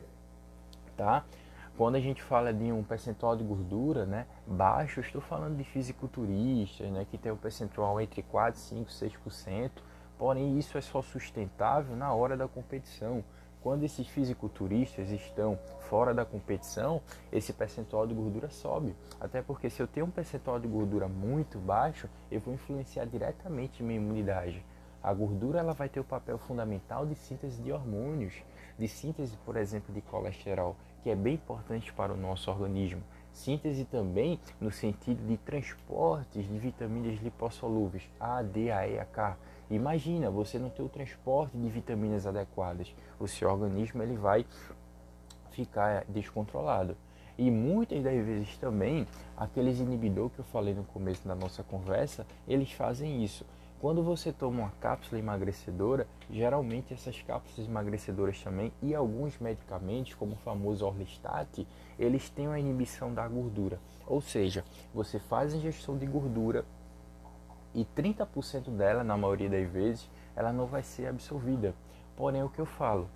tá? 0.96 1.24
Quando 1.76 1.96
a 1.96 2.00
gente 2.00 2.22
fala 2.22 2.52
de 2.52 2.70
um 2.70 2.84
percentual 2.84 3.36
de 3.36 3.42
gordura, 3.42 4.06
né, 4.06 4.26
baixo, 4.46 5.00
estou 5.00 5.20
falando 5.20 5.56
de 5.56 5.64
fisiculturistas, 5.64 6.90
né, 6.90 7.06
que 7.10 7.18
tem 7.18 7.32
um 7.32 7.36
percentual 7.36 8.00
entre 8.00 8.22
4, 8.22 8.60
5, 8.60 8.90
6%, 8.90 9.70
porém 10.18 10.58
isso 10.58 10.76
é 10.76 10.80
só 10.80 11.00
sustentável 11.02 11.96
na 11.96 12.12
hora 12.12 12.36
da 12.36 12.46
competição. 12.46 13.24
Quando 13.62 13.82
esses 13.82 14.06
fisiculturistas 14.06 15.10
estão 15.10 15.58
fora 15.80 16.14
da 16.14 16.24
competição, 16.24 17.00
esse 17.32 17.52
percentual 17.52 18.06
de 18.06 18.14
gordura 18.14 18.48
sobe. 18.48 18.94
Até 19.20 19.42
porque 19.42 19.68
se 19.68 19.82
eu 19.82 19.86
tenho 19.86 20.06
um 20.06 20.10
percentual 20.10 20.60
de 20.60 20.68
gordura 20.68 21.08
muito 21.08 21.58
baixo, 21.58 22.08
eu 22.30 22.40
vou 22.40 22.54
influenciar 22.54 23.06
diretamente 23.06 23.82
minha 23.82 23.98
imunidade. 23.98 24.64
A 25.02 25.14
gordura 25.14 25.60
ela 25.60 25.72
vai 25.72 25.88
ter 25.88 26.00
o 26.00 26.04
papel 26.04 26.36
fundamental 26.38 27.06
de 27.06 27.14
síntese 27.14 27.60
de 27.62 27.72
hormônios, 27.72 28.34
de 28.78 28.86
síntese, 28.86 29.36
por 29.44 29.56
exemplo, 29.56 29.94
de 29.94 30.00
colesterol. 30.02 30.76
que 31.02 31.08
é 31.08 31.16
bem 31.16 31.34
importante 31.34 31.90
para 31.94 32.12
o 32.12 32.16
nosso 32.16 32.50
organismo. 32.50 33.02
Síntese 33.32 33.86
também 33.86 34.38
no 34.60 34.70
sentido 34.70 35.26
de 35.26 35.38
transportes 35.38 36.46
de 36.46 36.58
vitaminas 36.58 37.18
lipossolúveis, 37.20 38.02
A, 38.20 38.42
D, 38.42 38.70
A, 38.70 38.86
E, 38.86 38.98
A, 38.98 39.04
K. 39.06 39.38
Imagina, 39.70 40.30
você 40.30 40.58
não 40.58 40.68
ter 40.68 40.82
o 40.82 40.88
transporte 40.90 41.56
de 41.56 41.68
vitaminas 41.70 42.26
adequadas, 42.26 42.94
o 43.18 43.26
seu 43.26 43.48
organismo 43.50 44.02
ele 44.02 44.16
vai 44.16 44.44
ficar 45.52 46.04
descontrolado. 46.06 46.96
E 47.38 47.50
muitas 47.50 48.02
das 48.02 48.22
vezes 48.22 48.58
também, 48.58 49.06
aqueles 49.34 49.78
inibidores 49.78 50.32
que 50.34 50.40
eu 50.40 50.44
falei 50.44 50.74
no 50.74 50.84
começo 50.84 51.26
da 51.26 51.34
nossa 51.34 51.62
conversa, 51.62 52.26
eles 52.46 52.70
fazem 52.72 53.24
isso. 53.24 53.46
Quando 53.80 54.02
você 54.02 54.30
toma 54.30 54.64
uma 54.64 54.72
cápsula 54.78 55.18
emagrecedora, 55.18 56.06
geralmente 56.28 56.92
essas 56.92 57.22
cápsulas 57.22 57.66
emagrecedoras 57.66 58.38
também 58.42 58.70
e 58.82 58.94
alguns 58.94 59.38
medicamentos, 59.38 60.12
como 60.12 60.32
o 60.32 60.36
famoso 60.36 60.84
Orlistat, 60.84 61.66
eles 61.98 62.28
têm 62.28 62.46
uma 62.46 62.58
inibição 62.58 63.14
da 63.14 63.26
gordura. 63.26 63.80
Ou 64.06 64.20
seja, 64.20 64.66
você 64.92 65.18
faz 65.18 65.54
ingestão 65.54 65.96
de 65.96 66.04
gordura 66.04 66.66
e 67.74 67.86
30% 67.96 68.68
dela, 68.68 69.02
na 69.02 69.16
maioria 69.16 69.48
das 69.48 69.66
vezes, 69.70 70.10
ela 70.36 70.52
não 70.52 70.66
vai 70.66 70.82
ser 70.82 71.06
absorvida. 71.06 71.74
Porém, 72.16 72.42
o 72.42 72.50
que 72.50 72.58
eu 72.58 72.66
falo, 72.66 73.08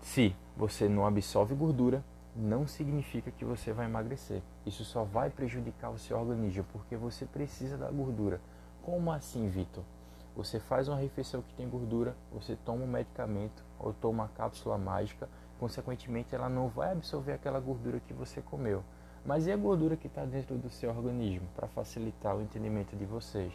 se 0.00 0.34
você 0.56 0.88
não 0.88 1.06
absorve 1.06 1.54
gordura, 1.54 2.02
não 2.34 2.66
significa 2.66 3.30
que 3.30 3.44
você 3.44 3.70
vai 3.70 3.84
emagrecer. 3.84 4.40
Isso 4.64 4.82
só 4.82 5.04
vai 5.04 5.28
prejudicar 5.28 5.90
o 5.90 5.98
seu 5.98 6.18
organismo, 6.18 6.64
porque 6.72 6.96
você 6.96 7.26
precisa 7.26 7.76
da 7.76 7.90
gordura. 7.90 8.40
Como 8.82 9.12
assim, 9.12 9.48
Vitor? 9.48 9.84
Você 10.34 10.58
faz 10.58 10.88
uma 10.88 10.96
refeição 10.96 11.40
que 11.40 11.54
tem 11.54 11.68
gordura, 11.68 12.16
você 12.32 12.56
toma 12.64 12.82
um 12.82 12.88
medicamento 12.88 13.62
ou 13.78 13.92
toma 13.92 14.24
uma 14.24 14.28
cápsula 14.28 14.76
mágica, 14.76 15.28
consequentemente 15.60 16.34
ela 16.34 16.48
não 16.48 16.68
vai 16.68 16.90
absorver 16.90 17.32
aquela 17.32 17.60
gordura 17.60 18.00
que 18.00 18.12
você 18.12 18.42
comeu. 18.42 18.82
Mas 19.24 19.46
e 19.46 19.52
a 19.52 19.56
gordura 19.56 19.96
que 19.96 20.08
está 20.08 20.24
dentro 20.24 20.56
do 20.56 20.68
seu 20.68 20.90
organismo 20.90 21.46
para 21.54 21.68
facilitar 21.68 22.36
o 22.36 22.42
entendimento 22.42 22.96
de 22.96 23.04
vocês? 23.04 23.52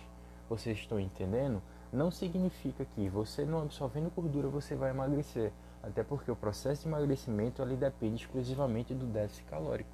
Vocês 0.50 0.78
estão 0.78 0.98
entendendo? 0.98 1.62
Não 1.92 2.10
significa 2.10 2.86
que 2.86 3.10
você 3.10 3.44
não 3.44 3.64
absorvendo 3.64 4.10
gordura 4.16 4.48
você 4.48 4.76
vai 4.76 4.92
emagrecer, 4.92 5.52
até 5.84 6.04
porque 6.04 6.32
o 6.32 6.38
processo 6.38 6.84
de 6.84 6.88
emagrecimento 6.88 7.62
ali 7.62 7.76
depende 7.76 8.24
exclusivamente 8.24 8.94
do 8.94 9.06
déficit 9.06 9.44
calórico. 9.44 9.90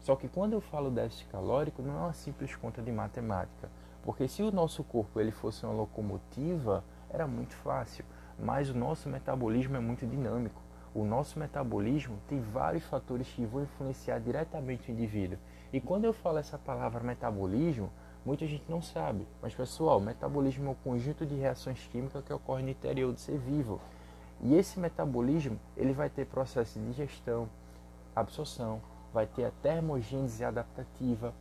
Só 0.00 0.14
que 0.14 0.28
quando 0.28 0.52
eu 0.52 0.60
falo 0.60 0.90
déficit 0.90 1.26
calórico, 1.28 1.80
não 1.80 1.94
é 1.94 2.00
uma 2.00 2.12
simples 2.12 2.54
conta 2.54 2.82
de 2.82 2.92
matemática. 2.92 3.70
Porque 4.06 4.28
se 4.28 4.40
o 4.40 4.52
nosso 4.52 4.84
corpo 4.84 5.18
ele 5.18 5.32
fosse 5.32 5.66
uma 5.66 5.74
locomotiva, 5.74 6.84
era 7.10 7.26
muito 7.26 7.56
fácil, 7.56 8.04
mas 8.38 8.70
o 8.70 8.78
nosso 8.78 9.08
metabolismo 9.08 9.76
é 9.76 9.80
muito 9.80 10.06
dinâmico. 10.06 10.62
O 10.94 11.04
nosso 11.04 11.40
metabolismo 11.40 12.16
tem 12.28 12.40
vários 12.40 12.84
fatores 12.84 13.26
que 13.26 13.44
vão 13.44 13.64
influenciar 13.64 14.20
diretamente 14.20 14.88
o 14.88 14.92
indivíduo. 14.92 15.36
E 15.72 15.80
quando 15.80 16.04
eu 16.04 16.12
falo 16.12 16.38
essa 16.38 16.56
palavra 16.56 17.02
metabolismo, 17.02 17.90
muita 18.24 18.46
gente 18.46 18.70
não 18.70 18.80
sabe. 18.80 19.26
Mas 19.42 19.56
pessoal, 19.56 19.98
metabolismo 19.98 20.68
é 20.68 20.70
um 20.70 20.74
conjunto 20.74 21.26
de 21.26 21.34
reações 21.34 21.84
químicas 21.90 22.22
que 22.24 22.32
ocorrem 22.32 22.66
no 22.66 22.70
interior 22.70 23.12
do 23.12 23.18
ser 23.18 23.38
vivo. 23.38 23.80
E 24.40 24.54
esse 24.54 24.78
metabolismo, 24.78 25.58
ele 25.76 25.92
vai 25.92 26.08
ter 26.08 26.26
processo 26.26 26.78
de 26.78 26.86
digestão, 26.86 27.48
absorção, 28.14 28.80
vai 29.12 29.26
ter 29.26 29.46
a 29.46 29.50
termogênese 29.50 30.44
adaptativa, 30.44 31.34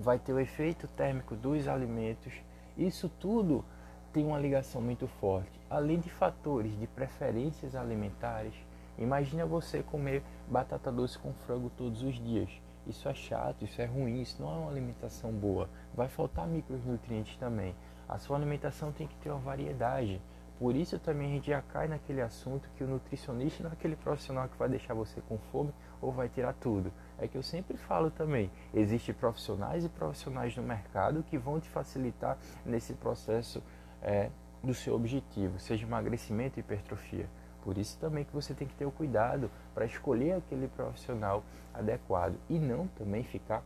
vai 0.00 0.18
ter 0.18 0.32
o 0.32 0.40
efeito 0.40 0.88
térmico 0.88 1.36
dos 1.36 1.68
alimentos. 1.68 2.32
Isso 2.76 3.08
tudo 3.08 3.64
tem 4.12 4.24
uma 4.24 4.38
ligação 4.38 4.80
muito 4.80 5.06
forte, 5.06 5.60
além 5.68 5.98
de 5.98 6.10
fatores 6.10 6.78
de 6.78 6.86
preferências 6.86 7.74
alimentares. 7.74 8.54
Imagina 8.98 9.46
você 9.46 9.82
comer 9.82 10.22
batata 10.46 10.92
doce 10.92 11.18
com 11.18 11.32
frango 11.32 11.70
todos 11.70 12.02
os 12.02 12.14
dias. 12.14 12.50
Isso 12.86 13.08
é 13.08 13.14
chato, 13.14 13.64
isso 13.64 13.80
é 13.80 13.84
ruim, 13.84 14.20
isso 14.20 14.42
não 14.42 14.50
é 14.52 14.58
uma 14.58 14.70
alimentação 14.70 15.30
boa. 15.30 15.68
Vai 15.94 16.08
faltar 16.08 16.46
micronutrientes 16.46 17.36
também. 17.36 17.74
A 18.08 18.18
sua 18.18 18.36
alimentação 18.36 18.92
tem 18.92 19.06
que 19.06 19.16
ter 19.16 19.30
uma 19.30 19.38
variedade. 19.38 20.20
Por 20.62 20.76
isso 20.76 20.96
também 20.96 21.26
a 21.26 21.34
gente 21.34 21.48
já 21.48 21.60
cai 21.60 21.88
naquele 21.88 22.20
assunto 22.20 22.70
que 22.76 22.84
o 22.84 22.86
nutricionista 22.86 23.64
não 23.64 23.70
é 23.70 23.72
aquele 23.72 23.96
profissional 23.96 24.48
que 24.48 24.56
vai 24.56 24.68
deixar 24.68 24.94
você 24.94 25.20
com 25.22 25.36
fome 25.36 25.74
ou 26.00 26.12
vai 26.12 26.28
tirar 26.28 26.52
tudo. 26.52 26.92
É 27.18 27.26
que 27.26 27.36
eu 27.36 27.42
sempre 27.42 27.76
falo 27.76 28.12
também, 28.12 28.48
existem 28.72 29.12
profissionais 29.12 29.84
e 29.84 29.88
profissionais 29.88 30.56
no 30.56 30.62
mercado 30.62 31.24
que 31.24 31.36
vão 31.36 31.58
te 31.58 31.68
facilitar 31.68 32.38
nesse 32.64 32.94
processo 32.94 33.60
é, 34.00 34.30
do 34.62 34.72
seu 34.72 34.94
objetivo, 34.94 35.58
seja 35.58 35.84
emagrecimento 35.84 36.60
e 36.60 36.60
hipertrofia. 36.60 37.28
Por 37.64 37.76
isso 37.76 37.98
também 37.98 38.22
que 38.22 38.32
você 38.32 38.54
tem 38.54 38.68
que 38.68 38.74
ter 38.76 38.86
o 38.86 38.92
cuidado 38.92 39.50
para 39.74 39.84
escolher 39.84 40.34
aquele 40.34 40.68
profissional 40.68 41.42
adequado 41.74 42.36
e 42.48 42.60
não 42.60 42.86
também 42.86 43.24
ficar 43.24 43.64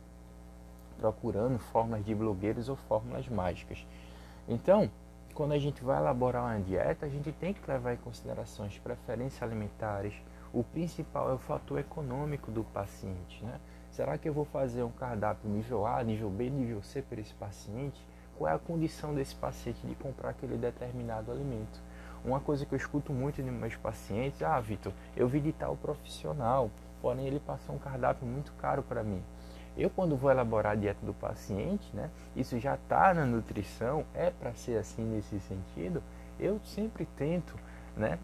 procurando 0.97 1.59
fórmulas 1.59 2.03
de 2.03 2.15
blogueiros 2.15 2.69
ou 2.69 2.75
fórmulas 2.75 3.29
mágicas. 3.29 3.85
Então, 4.47 4.89
quando 5.37 5.51
a 5.51 5.59
gente 5.59 5.83
vai 5.83 5.99
elaborar 5.99 6.45
uma 6.45 6.59
dieta, 6.59 7.05
a 7.05 7.09
gente 7.09 7.31
tem 7.31 7.53
que 7.53 7.61
levar 7.69 7.93
em 7.93 7.97
consideração 7.97 8.65
as 8.65 8.75
preferências 8.79 9.43
alimentares. 9.43 10.15
O 10.51 10.63
principal 10.63 11.29
é 11.29 11.33
o 11.35 11.37
fator 11.37 11.77
econômico 11.77 12.49
do 12.49 12.63
paciente. 12.63 13.45
Né? 13.45 13.59
Será 13.91 14.17
que 14.17 14.27
eu 14.27 14.33
vou 14.33 14.45
fazer 14.45 14.81
um 14.81 14.89
cardápio 14.89 15.47
nível 15.47 15.85
A, 15.85 16.03
nível 16.03 16.27
B, 16.31 16.49
nível 16.49 16.81
C 16.81 17.03
para 17.03 17.21
esse 17.21 17.35
paciente? 17.35 18.03
Qual 18.35 18.49
é 18.49 18.55
a 18.55 18.57
condição 18.57 19.13
desse 19.13 19.35
paciente 19.35 19.85
de 19.85 19.93
comprar 19.93 20.31
aquele 20.31 20.57
determinado 20.57 21.31
alimento? 21.31 21.83
Uma 22.25 22.39
coisa 22.39 22.65
que 22.65 22.73
eu 22.73 22.77
escuto 22.77 23.13
muito 23.13 23.43
de 23.43 23.51
meus 23.51 23.75
pacientes, 23.75 24.41
ah, 24.41 24.59
Vitor, 24.59 24.91
eu 25.15 25.27
vi 25.27 25.39
de 25.39 25.51
tal 25.51 25.77
profissional, 25.77 26.71
porém 26.99 27.27
ele 27.27 27.39
passou 27.39 27.75
um 27.75 27.79
cardápio 27.79 28.27
muito 28.27 28.53
caro 28.53 28.81
para 28.81 29.03
mim. 29.03 29.21
Eu, 29.77 29.91
quando 29.91 30.17
vou 30.17 30.31
elaborar 30.31 30.73
a 30.73 30.75
dieta 30.75 31.05
do 31.05 31.13
paciente, 31.13 31.87
né, 31.95 32.09
isso 32.35 32.59
já 32.59 32.73
está 32.73 33.13
na 33.13 33.25
nutrição, 33.25 34.03
é 34.13 34.31
para 34.31 34.53
ser 34.55 34.77
assim 34.79 35.03
nesse 35.03 35.39
sentido, 35.41 36.01
eu 36.39 36.59
sempre 36.63 37.05
tento 37.15 37.55
né, 37.95 38.17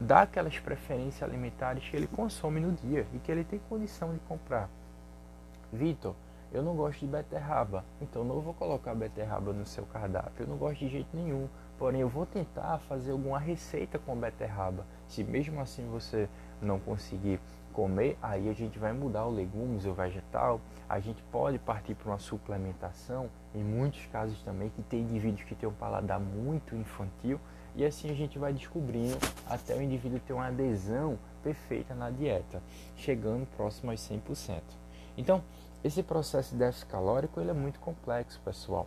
dar 0.00 0.22
aquelas 0.22 0.58
preferências 0.58 1.22
alimentares 1.22 1.86
que 1.86 1.94
ele 1.94 2.06
consome 2.06 2.58
no 2.58 2.72
dia 2.72 3.06
e 3.12 3.18
que 3.18 3.30
ele 3.30 3.44
tem 3.44 3.60
condição 3.68 4.14
de 4.14 4.20
comprar. 4.20 4.70
Vitor, 5.70 6.14
eu 6.50 6.62
não 6.62 6.74
gosto 6.74 7.00
de 7.00 7.06
beterraba, 7.06 7.84
então 8.00 8.24
não 8.24 8.40
vou 8.40 8.54
colocar 8.54 8.94
beterraba 8.94 9.52
no 9.52 9.66
seu 9.66 9.84
cardápio, 9.86 10.44
eu 10.44 10.46
não 10.46 10.56
gosto 10.56 10.78
de 10.78 10.88
jeito 10.88 11.08
nenhum. 11.12 11.48
Porém, 11.76 12.00
eu 12.00 12.08
vou 12.08 12.24
tentar 12.24 12.78
fazer 12.88 13.10
alguma 13.10 13.38
receita 13.38 13.98
com 13.98 14.16
beterraba. 14.16 14.86
Se 15.08 15.24
mesmo 15.24 15.60
assim 15.60 15.84
você 15.90 16.28
não 16.64 16.80
conseguir 16.80 17.40
comer, 17.72 18.16
aí 18.22 18.48
a 18.48 18.52
gente 18.52 18.78
vai 18.78 18.92
mudar 18.92 19.26
o 19.26 19.30
legumes, 19.30 19.84
o 19.84 19.92
vegetal. 19.92 20.60
A 20.88 21.00
gente 21.00 21.22
pode 21.24 21.58
partir 21.58 21.94
para 21.94 22.10
uma 22.10 22.18
suplementação, 22.18 23.28
em 23.54 23.62
muitos 23.62 24.06
casos 24.06 24.40
também, 24.42 24.70
que 24.70 24.82
tem 24.82 25.00
indivíduos 25.00 25.42
que 25.42 25.54
têm 25.54 25.68
um 25.68 25.72
paladar 25.72 26.20
muito 26.20 26.74
infantil, 26.76 27.40
e 27.74 27.84
assim 27.84 28.10
a 28.10 28.14
gente 28.14 28.38
vai 28.38 28.52
descobrindo 28.52 29.18
até 29.48 29.74
o 29.74 29.82
indivíduo 29.82 30.20
ter 30.20 30.32
uma 30.32 30.46
adesão 30.46 31.18
perfeita 31.42 31.94
na 31.94 32.10
dieta, 32.10 32.62
chegando 32.96 33.46
próximo 33.56 33.90
aos 33.90 34.00
100%. 34.00 34.62
Então, 35.16 35.42
esse 35.82 36.02
processo 36.02 36.52
de 36.52 36.58
déficit 36.58 36.86
calórico 36.86 37.40
ele 37.40 37.50
é 37.50 37.54
muito 37.54 37.80
complexo, 37.80 38.40
pessoal. 38.44 38.86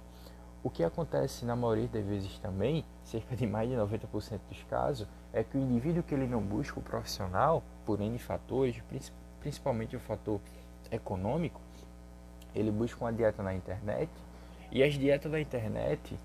O 0.67 0.69
que 0.69 0.83
acontece 0.83 1.45
na 1.45 1.55
maioria 1.55 1.87
das 1.87 2.03
vezes 2.03 2.37
também, 2.39 2.83
cerca 3.05 3.37
de 3.37 3.47
mais 3.47 3.69
de 3.69 3.75
90% 3.77 4.37
dos 4.49 4.63
casos, 4.69 5.07
é 5.31 5.41
que 5.41 5.57
o 5.57 5.61
indivíduo 5.61 6.03
que 6.03 6.13
ele 6.13 6.27
não 6.27 6.41
busca 6.41 6.77
o 6.77 6.83
profissional, 6.83 7.63
por 7.85 8.01
N 8.01 8.19
fatores, 8.19 8.75
principalmente 9.39 9.95
o 9.95 9.99
fator 10.01 10.41
econômico, 10.91 11.61
ele 12.53 12.69
busca 12.69 13.01
uma 13.01 13.13
dieta 13.13 13.41
na 13.41 13.53
internet 13.53 14.11
e 14.69 14.83
as 14.83 14.95
dietas 14.95 15.31
da 15.31 15.39
internet 15.39 16.19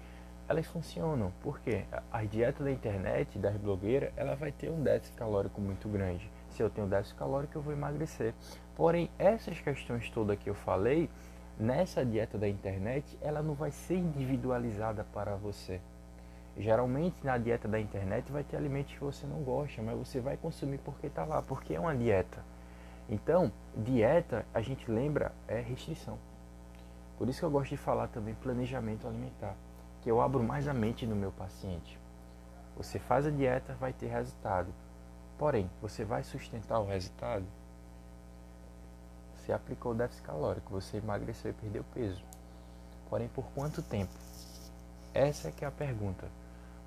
elas 0.48 0.66
funcionam. 0.66 1.32
Por 1.40 1.60
quê? 1.60 1.84
A 2.10 2.24
dieta 2.24 2.64
da 2.64 2.72
internet, 2.72 3.38
das 3.38 3.56
blogueiras, 3.56 4.12
ela 4.16 4.34
vai 4.34 4.50
ter 4.50 4.70
um 4.70 4.82
déficit 4.82 5.16
calórico 5.16 5.60
muito 5.60 5.88
grande. 5.88 6.28
Se 6.50 6.60
eu 6.60 6.68
tenho 6.68 6.88
déficit 6.88 7.16
calórico, 7.16 7.56
eu 7.56 7.62
vou 7.62 7.72
emagrecer. 7.72 8.34
Porém, 8.74 9.08
essas 9.20 9.60
questões 9.60 10.10
todas 10.10 10.36
que 10.36 10.50
eu 10.50 10.54
falei, 10.56 11.08
nessa 11.58 12.04
dieta 12.04 12.38
da 12.38 12.48
internet, 12.48 13.18
ela 13.20 13.42
não 13.42 13.54
vai 13.54 13.70
ser 13.70 13.96
individualizada 13.96 15.04
para 15.12 15.36
você. 15.36 15.80
Geralmente 16.56 17.16
na 17.24 17.38
dieta 17.38 17.66
da 17.66 17.80
internet 17.80 18.30
vai 18.30 18.44
ter 18.44 18.56
alimentos 18.56 18.92
que 18.92 19.00
você 19.00 19.26
não 19.26 19.42
gosta, 19.42 19.80
mas 19.82 19.96
você 19.96 20.20
vai 20.20 20.36
consumir 20.36 20.78
porque 20.78 21.06
está 21.06 21.24
lá, 21.24 21.40
porque 21.42 21.74
é 21.74 21.80
uma 21.80 21.96
dieta. 21.96 22.44
Então, 23.08 23.52
dieta, 23.76 24.44
a 24.52 24.60
gente 24.60 24.90
lembra, 24.90 25.32
é 25.48 25.60
restrição. 25.60 26.18
Por 27.16 27.28
isso 27.28 27.40
que 27.40 27.44
eu 27.44 27.50
gosto 27.50 27.70
de 27.70 27.76
falar 27.76 28.08
também 28.08 28.34
planejamento 28.34 29.06
alimentar, 29.06 29.54
que 30.02 30.10
eu 30.10 30.20
abro 30.20 30.42
mais 30.42 30.68
a 30.68 30.74
mente 30.74 31.06
no 31.06 31.16
meu 31.16 31.32
paciente. 31.32 31.98
Você 32.76 32.98
faz 32.98 33.26
a 33.26 33.30
dieta, 33.30 33.74
vai 33.74 33.92
ter 33.92 34.08
resultado. 34.08 34.72
Porém, 35.38 35.70
você 35.80 36.04
vai 36.04 36.22
sustentar 36.22 36.80
o 36.80 36.86
resultado? 36.86 37.44
Você 39.42 39.52
aplicou 39.52 39.92
o 39.92 39.94
déficit 39.94 40.24
calórico, 40.24 40.70
você 40.70 40.98
emagreceu 40.98 41.50
e 41.50 41.54
perdeu 41.54 41.84
peso. 41.92 42.22
Porém, 43.10 43.28
por 43.28 43.44
quanto 43.54 43.82
tempo? 43.82 44.12
Essa 45.12 45.48
é 45.48 45.52
que 45.52 45.64
é 45.64 45.68
a 45.68 45.70
pergunta 45.70 46.26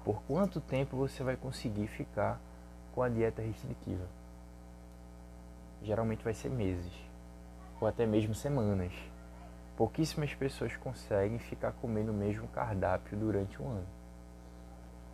por 0.05 0.21
quanto 0.21 0.61
tempo 0.61 0.95
você 0.95 1.23
vai 1.23 1.35
conseguir 1.35 1.87
ficar 1.87 2.39
com 2.93 3.01
a 3.01 3.09
dieta 3.09 3.41
restritiva. 3.41 4.05
geralmente 5.81 6.23
vai 6.23 6.33
ser 6.33 6.49
meses 6.49 6.93
ou 7.81 7.87
até 7.87 8.05
mesmo 8.05 8.33
semanas. 8.33 8.93
Pouquíssimas 9.75 10.33
pessoas 10.33 10.75
conseguem 10.77 11.37
ficar 11.37 11.73
comendo 11.73 12.11
o 12.11 12.15
mesmo 12.15 12.47
cardápio 12.47 13.17
durante 13.17 13.61
um 13.61 13.67
ano. 13.67 13.87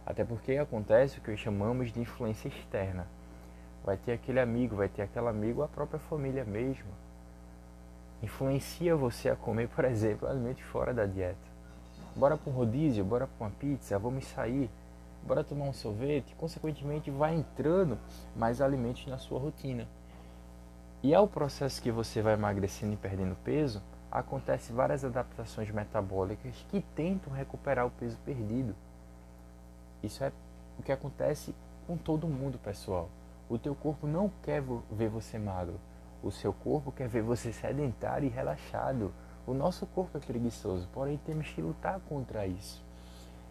Até 0.05 0.23
porque 0.23 0.57
acontece 0.57 1.19
o 1.19 1.21
que 1.21 1.35
chamamos 1.35 1.91
de 1.91 1.99
influência 1.99 2.49
externa. 2.49 3.07
Vai 3.83 3.97
ter 3.97 4.11
aquele 4.11 4.39
amigo, 4.39 4.75
vai 4.75 4.89
ter 4.89 5.01
aquele 5.01 5.27
amigo, 5.27 5.63
a 5.63 5.67
própria 5.67 5.99
família 5.99 6.43
mesmo. 6.45 6.91
Influencia 8.21 8.95
você 8.95 9.29
a 9.29 9.35
comer, 9.35 9.67
por 9.69 9.83
exemplo, 9.83 10.27
alimentos 10.27 10.63
fora 10.63 10.93
da 10.93 11.05
dieta. 11.05 11.51
Bora 12.15 12.37
para 12.37 12.51
um 12.51 12.55
rodízio, 12.55 13.03
bora 13.03 13.25
para 13.25 13.47
uma 13.47 13.51
pizza, 13.51 13.97
vamos 13.97 14.25
sair, 14.25 14.69
bora 15.23 15.43
tomar 15.43 15.65
um 15.65 15.73
sorvete. 15.73 16.35
Consequentemente, 16.35 17.09
vai 17.09 17.33
entrando 17.33 17.97
mais 18.35 18.61
alimentos 18.61 19.07
na 19.07 19.17
sua 19.17 19.39
rotina. 19.39 19.87
E 21.01 21.15
ao 21.15 21.27
processo 21.27 21.81
que 21.81 21.89
você 21.89 22.21
vai 22.21 22.33
emagrecendo 22.33 22.93
e 22.93 22.97
perdendo 22.97 23.35
peso, 23.43 23.81
acontece 24.11 24.71
várias 24.71 25.03
adaptações 25.03 25.71
metabólicas 25.71 26.53
que 26.69 26.81
tentam 26.95 27.33
recuperar 27.33 27.87
o 27.87 27.91
peso 27.91 28.17
perdido. 28.23 28.75
Isso 30.03 30.23
é 30.23 30.31
o 30.77 30.83
que 30.83 30.91
acontece 30.91 31.55
com 31.87 31.97
todo 31.97 32.27
mundo, 32.27 32.59
pessoal. 32.59 33.09
O 33.49 33.57
teu 33.57 33.73
corpo 33.73 34.05
não 34.05 34.31
quer 34.43 34.61
ver 34.91 35.09
você 35.09 35.39
magro. 35.39 35.79
O 36.23 36.31
seu 36.31 36.53
corpo 36.53 36.91
quer 36.91 37.07
ver 37.07 37.23
você 37.23 37.51
sedentário 37.51 38.27
e 38.27 38.29
relaxado. 38.29 39.11
O 39.45 39.53
nosso 39.53 39.85
corpo 39.87 40.17
é 40.17 40.21
preguiçoso, 40.21 40.87
porém 40.93 41.17
temos 41.25 41.47
que 41.49 41.61
lutar 41.61 41.99
contra 42.01 42.45
isso. 42.45 42.83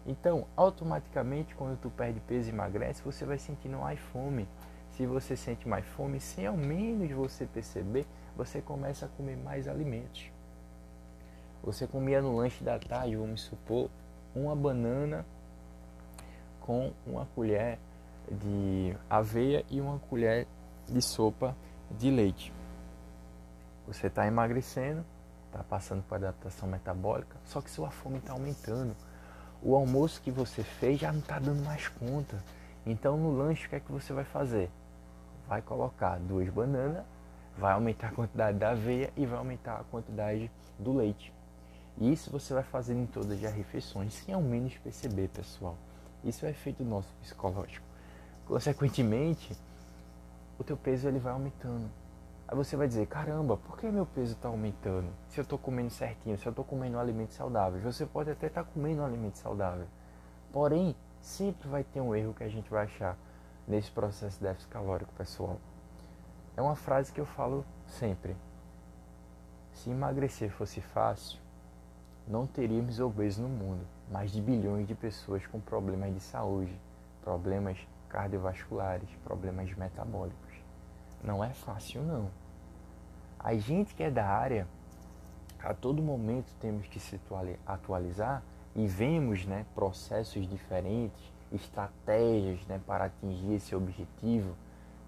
Então, 0.05 0.47
automaticamente, 0.55 1.53
quando 1.53 1.77
tu 1.77 1.89
perde 1.89 2.19
peso 2.21 2.49
e 2.49 2.53
emagrece, 2.53 3.03
você 3.03 3.25
vai 3.25 3.37
sentindo 3.37 3.77
mais 3.77 3.99
fome. 3.99 4.47
Se 4.91 5.05
você 5.05 5.35
sente 5.35 5.67
mais 5.67 5.85
fome, 5.85 6.19
sem 6.19 6.47
ao 6.47 6.57
menos 6.57 7.11
você 7.11 7.45
perceber, 7.45 8.05
você 8.35 8.61
começa 8.61 9.05
a 9.05 9.09
comer 9.09 9.37
mais 9.37 9.67
alimentos. 9.67 10.31
Você 11.63 11.85
comia 11.85 12.21
no 12.21 12.35
lanche 12.35 12.63
da 12.63 12.79
tarde, 12.79 13.15
vamos 13.15 13.41
supor, 13.41 13.89
uma 14.33 14.55
banana 14.55 15.25
com 16.61 16.91
uma 17.05 17.25
colher 17.35 17.77
de 18.29 18.95
aveia 19.09 19.63
e 19.69 19.79
uma 19.79 19.99
colher 19.99 20.47
de 20.87 21.01
sopa 21.01 21.55
de 21.91 22.09
leite. 22.09 22.60
Você 23.91 24.07
está 24.07 24.25
emagrecendo, 24.25 25.03
está 25.47 25.61
passando 25.65 26.01
por 26.03 26.15
adaptação 26.15 26.69
metabólica, 26.69 27.35
só 27.43 27.59
que 27.59 27.69
sua 27.69 27.91
fome 27.91 28.19
está 28.19 28.31
aumentando. 28.31 28.95
O 29.61 29.75
almoço 29.75 30.21
que 30.21 30.31
você 30.31 30.63
fez 30.63 30.97
já 30.97 31.11
não 31.11 31.19
está 31.19 31.37
dando 31.39 31.61
mais 31.65 31.89
conta. 31.89 32.41
Então 32.85 33.17
no 33.17 33.35
lanche 33.35 33.65
o 33.65 33.69
que 33.69 33.75
é 33.75 33.81
que 33.81 33.91
você 33.91 34.13
vai 34.13 34.23
fazer? 34.23 34.71
Vai 35.45 35.61
colocar 35.61 36.17
duas 36.19 36.47
bananas, 36.47 37.03
vai 37.57 37.73
aumentar 37.73 38.07
a 38.07 38.11
quantidade 38.13 38.57
da 38.57 38.69
aveia 38.69 39.11
e 39.17 39.25
vai 39.25 39.37
aumentar 39.37 39.81
a 39.81 39.83
quantidade 39.83 40.49
do 40.79 40.93
leite. 40.93 41.33
E 41.97 42.13
isso 42.13 42.31
você 42.31 42.53
vai 42.53 42.63
fazer 42.63 42.93
em 42.93 43.05
todas 43.05 43.43
as 43.43 43.53
refeições, 43.53 44.13
sem 44.13 44.33
ao 44.33 44.41
menos 44.41 44.73
perceber, 44.77 45.27
pessoal. 45.27 45.75
Isso 46.23 46.45
é 46.45 46.51
efeito 46.51 46.81
nosso 46.81 47.13
psicológico. 47.21 47.85
Consequentemente, 48.45 49.53
o 50.57 50.63
teu 50.63 50.77
peso 50.77 51.09
ele 51.09 51.19
vai 51.19 51.33
aumentando. 51.33 52.00
Aí 52.51 52.57
você 52.57 52.75
vai 52.75 52.85
dizer, 52.85 53.07
caramba, 53.07 53.55
por 53.55 53.77
que 53.77 53.89
meu 53.89 54.05
peso 54.05 54.33
está 54.33 54.49
aumentando? 54.49 55.07
Se 55.29 55.39
eu 55.39 55.43
estou 55.43 55.57
comendo 55.57 55.89
certinho, 55.89 56.37
se 56.37 56.45
eu 56.45 56.49
estou 56.49 56.65
comendo 56.65 56.99
alimentos 56.99 57.37
saudáveis. 57.37 57.81
Você 57.81 58.05
pode 58.05 58.29
até 58.29 58.47
estar 58.47 58.65
tá 58.65 58.69
comendo 58.73 59.01
um 59.01 59.05
alimento 59.05 59.37
saudável. 59.37 59.87
Porém, 60.51 60.93
sempre 61.21 61.69
vai 61.69 61.81
ter 61.81 62.01
um 62.01 62.13
erro 62.13 62.33
que 62.33 62.43
a 62.43 62.49
gente 62.49 62.69
vai 62.69 62.83
achar 62.83 63.17
nesse 63.65 63.89
processo 63.89 64.37
de 64.37 64.43
déficit 64.43 64.69
calórico, 64.69 65.13
pessoal. 65.13 65.61
É 66.57 66.61
uma 66.61 66.75
frase 66.75 67.13
que 67.13 67.21
eu 67.21 67.25
falo 67.25 67.63
sempre. 67.87 68.35
Se 69.71 69.89
emagrecer 69.89 70.51
fosse 70.51 70.81
fácil, 70.81 71.39
não 72.27 72.45
teríamos 72.45 72.99
obesos 72.99 73.41
no 73.41 73.47
mundo, 73.47 73.87
mais 74.11 74.29
de 74.29 74.41
bilhões 74.41 74.85
de 74.85 74.93
pessoas 74.93 75.47
com 75.47 75.61
problemas 75.61 76.13
de 76.13 76.19
saúde, 76.19 76.77
problemas 77.23 77.77
cardiovasculares, 78.09 79.09
problemas 79.23 79.73
metabólicos. 79.73 80.51
Não 81.23 81.41
é 81.41 81.51
fácil 81.51 82.01
não. 82.01 82.40
A 83.43 83.55
gente 83.55 83.95
que 83.95 84.03
é 84.03 84.11
da 84.11 84.27
área, 84.27 84.67
a 85.63 85.73
todo 85.73 85.99
momento 85.99 86.53
temos 86.59 86.85
que 86.87 86.99
se 86.99 87.19
atualizar 87.65 88.43
e 88.75 88.85
vemos 88.85 89.47
né, 89.47 89.65
processos 89.73 90.47
diferentes, 90.47 91.19
estratégias 91.51 92.63
né, 92.67 92.79
para 92.85 93.05
atingir 93.05 93.53
esse 93.53 93.75
objetivo. 93.75 94.55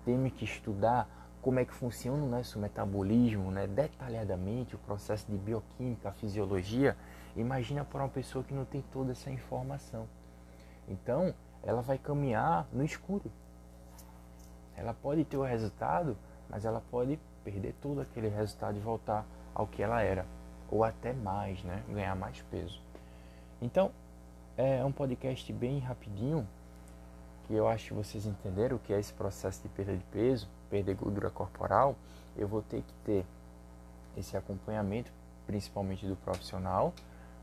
Temos 0.03 0.33
que 0.33 0.45
estudar 0.45 1.07
como 1.43 1.59
é 1.59 1.65
que 1.65 1.73
funciona 1.75 2.23
o 2.23 2.27
nosso 2.27 2.57
metabolismo, 2.57 3.51
né, 3.51 3.67
detalhadamente, 3.67 4.75
o 4.75 4.79
processo 4.79 5.29
de 5.29 5.37
bioquímica, 5.37 6.09
a 6.09 6.13
fisiologia, 6.13 6.97
imagina 7.35 7.85
para 7.85 8.01
uma 8.01 8.09
pessoa 8.09 8.43
que 8.43 8.53
não 8.53 8.65
tem 8.65 8.83
toda 8.91 9.11
essa 9.11 9.29
informação. 9.29 10.07
Então, 10.87 11.35
ela 11.61 11.83
vai 11.83 11.99
caminhar 11.99 12.67
no 12.73 12.83
escuro. 12.83 13.31
Ela 14.75 14.91
pode 14.91 15.23
ter 15.23 15.37
o 15.37 15.43
resultado, 15.43 16.17
mas 16.49 16.65
ela 16.65 16.81
pode 16.89 17.19
perder 17.43 17.73
todo 17.81 18.01
aquele 18.01 18.27
resultado 18.27 18.77
e 18.77 18.79
voltar 18.79 19.25
ao 19.53 19.67
que 19.67 19.81
ela 19.81 20.01
era, 20.01 20.25
ou 20.69 20.83
até 20.83 21.13
mais, 21.13 21.63
né, 21.63 21.83
ganhar 21.89 22.15
mais 22.15 22.41
peso. 22.43 22.81
Então, 23.61 23.91
é 24.57 24.83
um 24.83 24.91
podcast 24.91 25.51
bem 25.53 25.79
rapidinho, 25.79 26.47
que 27.45 27.53
eu 27.53 27.67
acho 27.67 27.89
que 27.89 27.93
vocês 27.93 28.25
entenderam 28.25 28.77
o 28.77 28.79
que 28.79 28.93
é 28.93 28.99
esse 28.99 29.13
processo 29.13 29.61
de 29.61 29.69
perda 29.69 29.95
de 29.95 30.03
peso, 30.05 30.47
perder 30.69 30.95
gordura 30.95 31.29
corporal, 31.29 31.95
eu 32.35 32.47
vou 32.47 32.61
ter 32.61 32.81
que 32.81 32.93
ter 33.05 33.25
esse 34.17 34.35
acompanhamento, 34.37 35.11
principalmente 35.45 36.07
do 36.07 36.15
profissional. 36.15 36.93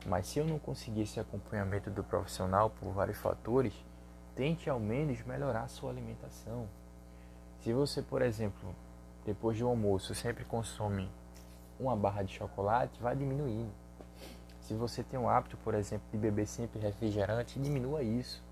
Mas 0.06 0.26
se 0.26 0.38
eu 0.38 0.46
não 0.46 0.58
conseguir 0.58 1.02
esse 1.02 1.20
acompanhamento 1.20 1.90
do 1.90 2.02
profissional 2.02 2.70
por 2.70 2.90
vários 2.92 3.18
fatores, 3.18 3.74
tente 4.34 4.70
ao 4.70 4.80
menos 4.80 5.22
melhorar 5.24 5.62
a 5.62 5.68
sua 5.68 5.90
alimentação. 5.90 6.66
Se 7.60 7.72
você, 7.72 8.00
por 8.00 8.22
exemplo, 8.22 8.74
depois 9.24 9.58
do 9.58 9.66
almoço 9.66 10.14
sempre 10.14 10.44
consome 10.44 11.10
uma 11.78 11.96
barra 11.96 12.22
de 12.22 12.32
chocolate, 12.32 13.00
vai 13.00 13.16
diminuindo. 13.16 13.70
Se 14.60 14.74
você 14.74 15.02
tem 15.02 15.18
um 15.18 15.28
hábito, 15.28 15.56
por 15.58 15.74
exemplo, 15.74 16.06
de 16.12 16.18
beber 16.18 16.46
sempre 16.46 16.78
refrigerante, 16.78 17.58
diminua 17.58 18.02
isso. 18.02 18.42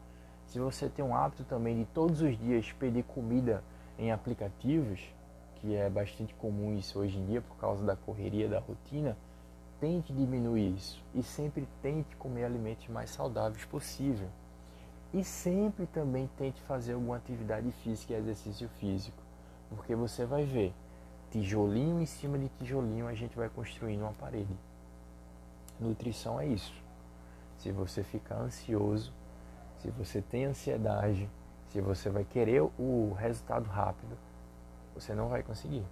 Se 0.47 0.59
você 0.59 0.89
tem 0.89 1.05
um 1.05 1.15
hábito 1.15 1.45
também 1.45 1.77
de 1.77 1.85
todos 1.85 2.23
os 2.23 2.37
dias 2.39 2.73
pedir 2.73 3.05
comida 3.05 3.63
em 3.99 4.11
aplicativos, 4.11 5.01
que 5.57 5.77
é 5.77 5.91
bastante 5.91 6.35
comum 6.35 6.77
isso 6.77 6.99
hoje 6.99 7.19
em 7.19 7.27
dia 7.27 7.41
por 7.43 7.57
causa 7.57 7.85
da 7.85 7.95
correria 7.95 8.49
da 8.49 8.59
rotina, 8.59 9.17
tente 9.81 10.13
diminuir 10.13 10.75
isso 10.75 11.03
e 11.15 11.23
sempre 11.23 11.69
tente 11.83 12.17
comer 12.17 12.45
alimentos 12.45 12.89
mais 12.89 13.11
saudáveis 13.11 13.65
possível. 13.65 14.29
E 15.13 15.25
sempre 15.25 15.87
também 15.87 16.29
tente 16.37 16.61
fazer 16.63 16.95
alguma 16.95 17.17
atividade 17.17 17.71
física 17.83 18.13
e 18.13 18.17
exercício 18.17 18.69
físico, 18.81 19.23
porque 19.69 19.95
você 19.95 20.25
vai 20.25 20.45
ver, 20.45 20.73
tijolinho 21.31 22.01
em 22.01 22.07
cima 22.07 22.39
de 22.39 22.49
tijolinho 22.49 23.07
a 23.07 23.15
gente 23.15 23.37
vai 23.37 23.49
construindo 23.49 24.03
uma 24.03 24.13
parede. 24.13 24.55
Nutrição 25.79 26.41
é 26.41 26.47
isso. 26.47 26.75
Se 27.59 27.71
você 27.71 28.03
ficar 28.03 28.37
ansioso, 28.37 29.13
se 29.79 29.91
você 29.91 30.21
tem 30.21 30.47
ansiedade, 30.47 31.29
se 31.69 31.81
você 31.81 32.09
vai 32.09 32.25
querer 32.25 32.63
o 32.63 33.15
resultado 33.19 33.69
rápido, 33.69 34.17
você 34.95 35.15
não 35.15 35.29
vai 35.29 35.43
conseguir. 35.43 35.85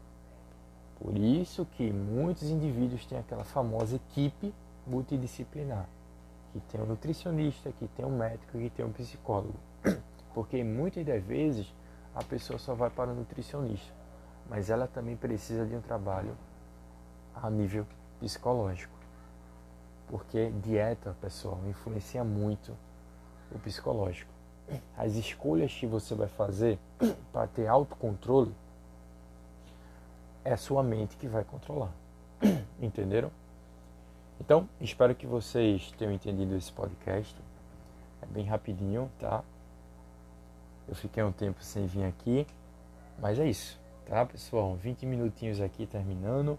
Por 0.98 1.16
isso 1.16 1.66
que 1.66 1.92
muitos 1.92 2.50
indivíduos 2.50 3.04
têm 3.04 3.18
aquela 3.18 3.44
famosa 3.44 3.96
equipe 3.96 4.54
multidisciplinar, 4.86 5.86
que 6.52 6.60
tem 6.60 6.80
um 6.80 6.86
nutricionista, 6.86 7.70
que 7.72 7.86
tem 7.88 8.04
um 8.06 8.16
médico, 8.16 8.58
que 8.58 8.70
tem 8.70 8.84
um 8.84 8.92
psicólogo. 8.92 9.58
Porque 10.32 10.64
muitas 10.64 11.04
das 11.04 11.22
vezes 11.22 11.72
a 12.16 12.24
pessoa 12.24 12.58
só 12.58 12.74
vai 12.74 12.88
para 12.88 13.10
o 13.10 13.14
nutricionista, 13.14 13.92
mas 14.48 14.70
ela 14.70 14.88
também 14.88 15.14
precisa 15.14 15.66
de 15.66 15.76
um 15.76 15.82
trabalho 15.82 16.34
a 17.34 17.50
nível 17.50 17.86
psicológico. 18.18 18.96
Porque 20.08 20.50
dieta, 20.62 21.14
pessoal, 21.20 21.60
influencia 21.68 22.24
muito 22.24 22.74
o 23.52 23.58
psicológico. 23.58 24.32
As 24.96 25.12
escolhas 25.14 25.72
que 25.74 25.86
você 25.86 26.14
vai 26.14 26.28
fazer 26.28 26.78
para 27.30 27.46
ter 27.48 27.66
autocontrole 27.66 28.54
é 30.42 30.54
a 30.54 30.56
sua 30.56 30.82
mente 30.82 31.18
que 31.18 31.28
vai 31.28 31.44
controlar. 31.44 31.92
Entenderam? 32.80 33.30
Então, 34.40 34.66
espero 34.80 35.14
que 35.14 35.26
vocês 35.26 35.92
tenham 35.98 36.14
entendido 36.14 36.56
esse 36.56 36.72
podcast. 36.72 37.36
É 38.22 38.26
bem 38.26 38.44
rapidinho, 38.44 39.10
tá? 39.18 39.44
Eu 40.88 40.94
fiquei 40.94 41.22
um 41.22 41.32
tempo 41.32 41.62
sem 41.62 41.86
vir 41.86 42.04
aqui, 42.04 42.46
mas 43.18 43.38
é 43.38 43.48
isso, 43.48 43.80
tá, 44.06 44.24
pessoal? 44.24 44.76
20 44.76 45.04
minutinhos 45.04 45.60
aqui 45.60 45.84
terminando. 45.84 46.58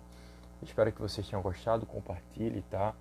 Espero 0.61 0.91
que 0.91 1.01
vocês 1.01 1.27
tenham 1.27 1.41
gostado, 1.41 1.85
compartilhe, 1.85 2.61
tá? 2.63 2.93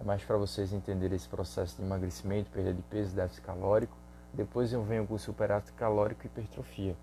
É 0.00 0.04
mais 0.04 0.24
para 0.24 0.36
vocês 0.36 0.72
entenderem 0.72 1.14
esse 1.14 1.28
processo 1.28 1.76
de 1.76 1.82
emagrecimento, 1.82 2.50
perda 2.50 2.74
de 2.74 2.82
peso, 2.82 3.14
déficit 3.14 3.42
calórico. 3.42 3.96
Depois 4.32 4.72
eu 4.72 4.82
venho 4.82 5.06
com 5.06 5.16
superávit 5.16 5.72
calórico 5.74 6.22
e 6.24 6.26
hipertrofia. 6.26 6.96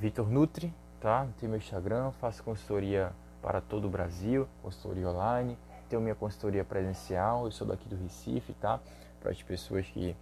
Vitor 0.00 0.28
Nutri, 0.28 0.74
tá? 1.00 1.28
Tem 1.38 1.48
meu 1.48 1.58
Instagram, 1.58 2.10
faço 2.12 2.42
consultoria 2.42 3.12
para 3.40 3.60
todo 3.60 3.86
o 3.86 3.90
Brasil, 3.90 4.48
consultoria 4.60 5.08
online. 5.08 5.56
Tenho 5.88 6.02
minha 6.02 6.16
consultoria 6.16 6.64
presencial, 6.64 7.44
eu 7.44 7.52
sou 7.52 7.66
daqui 7.66 7.88
do 7.88 7.96
Recife, 7.96 8.52
tá? 8.54 8.80
Para 9.20 9.30
as 9.30 9.40
pessoas 9.40 9.86
que 9.86 10.16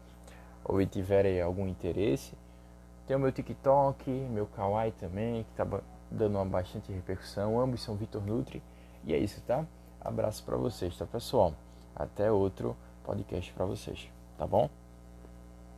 ou 0.63 0.85
tiverem 0.85 1.41
algum 1.41 1.67
interesse. 1.67 2.37
Tenho 3.07 3.21
meu 3.21 3.31
TikTok, 3.31 4.11
meu 4.11 4.47
Kawaii 4.47 4.93
também, 4.93 5.45
que 5.45 5.53
tá 5.53 5.65
dando 6.11 6.37
uma 6.37 6.45
bastante 6.45 6.93
repercussão. 6.93 7.61
Ambos 7.61 7.83
são 7.83 7.95
Vitor 7.95 8.25
Nutri. 8.25 8.63
E 9.05 9.15
é 9.15 9.19
isso, 9.19 9.41
tá? 9.43 9.65
Abraço 10.01 10.45
para 10.45 10.57
vocês, 10.57 10.97
tá, 10.97 11.07
pessoal? 11.07 11.55
Até 11.95 12.31
outro 12.31 12.77
podcast 13.05 13.53
para 13.53 13.65
vocês, 13.65 14.11
tá 14.37 14.47
bom? 14.47 14.69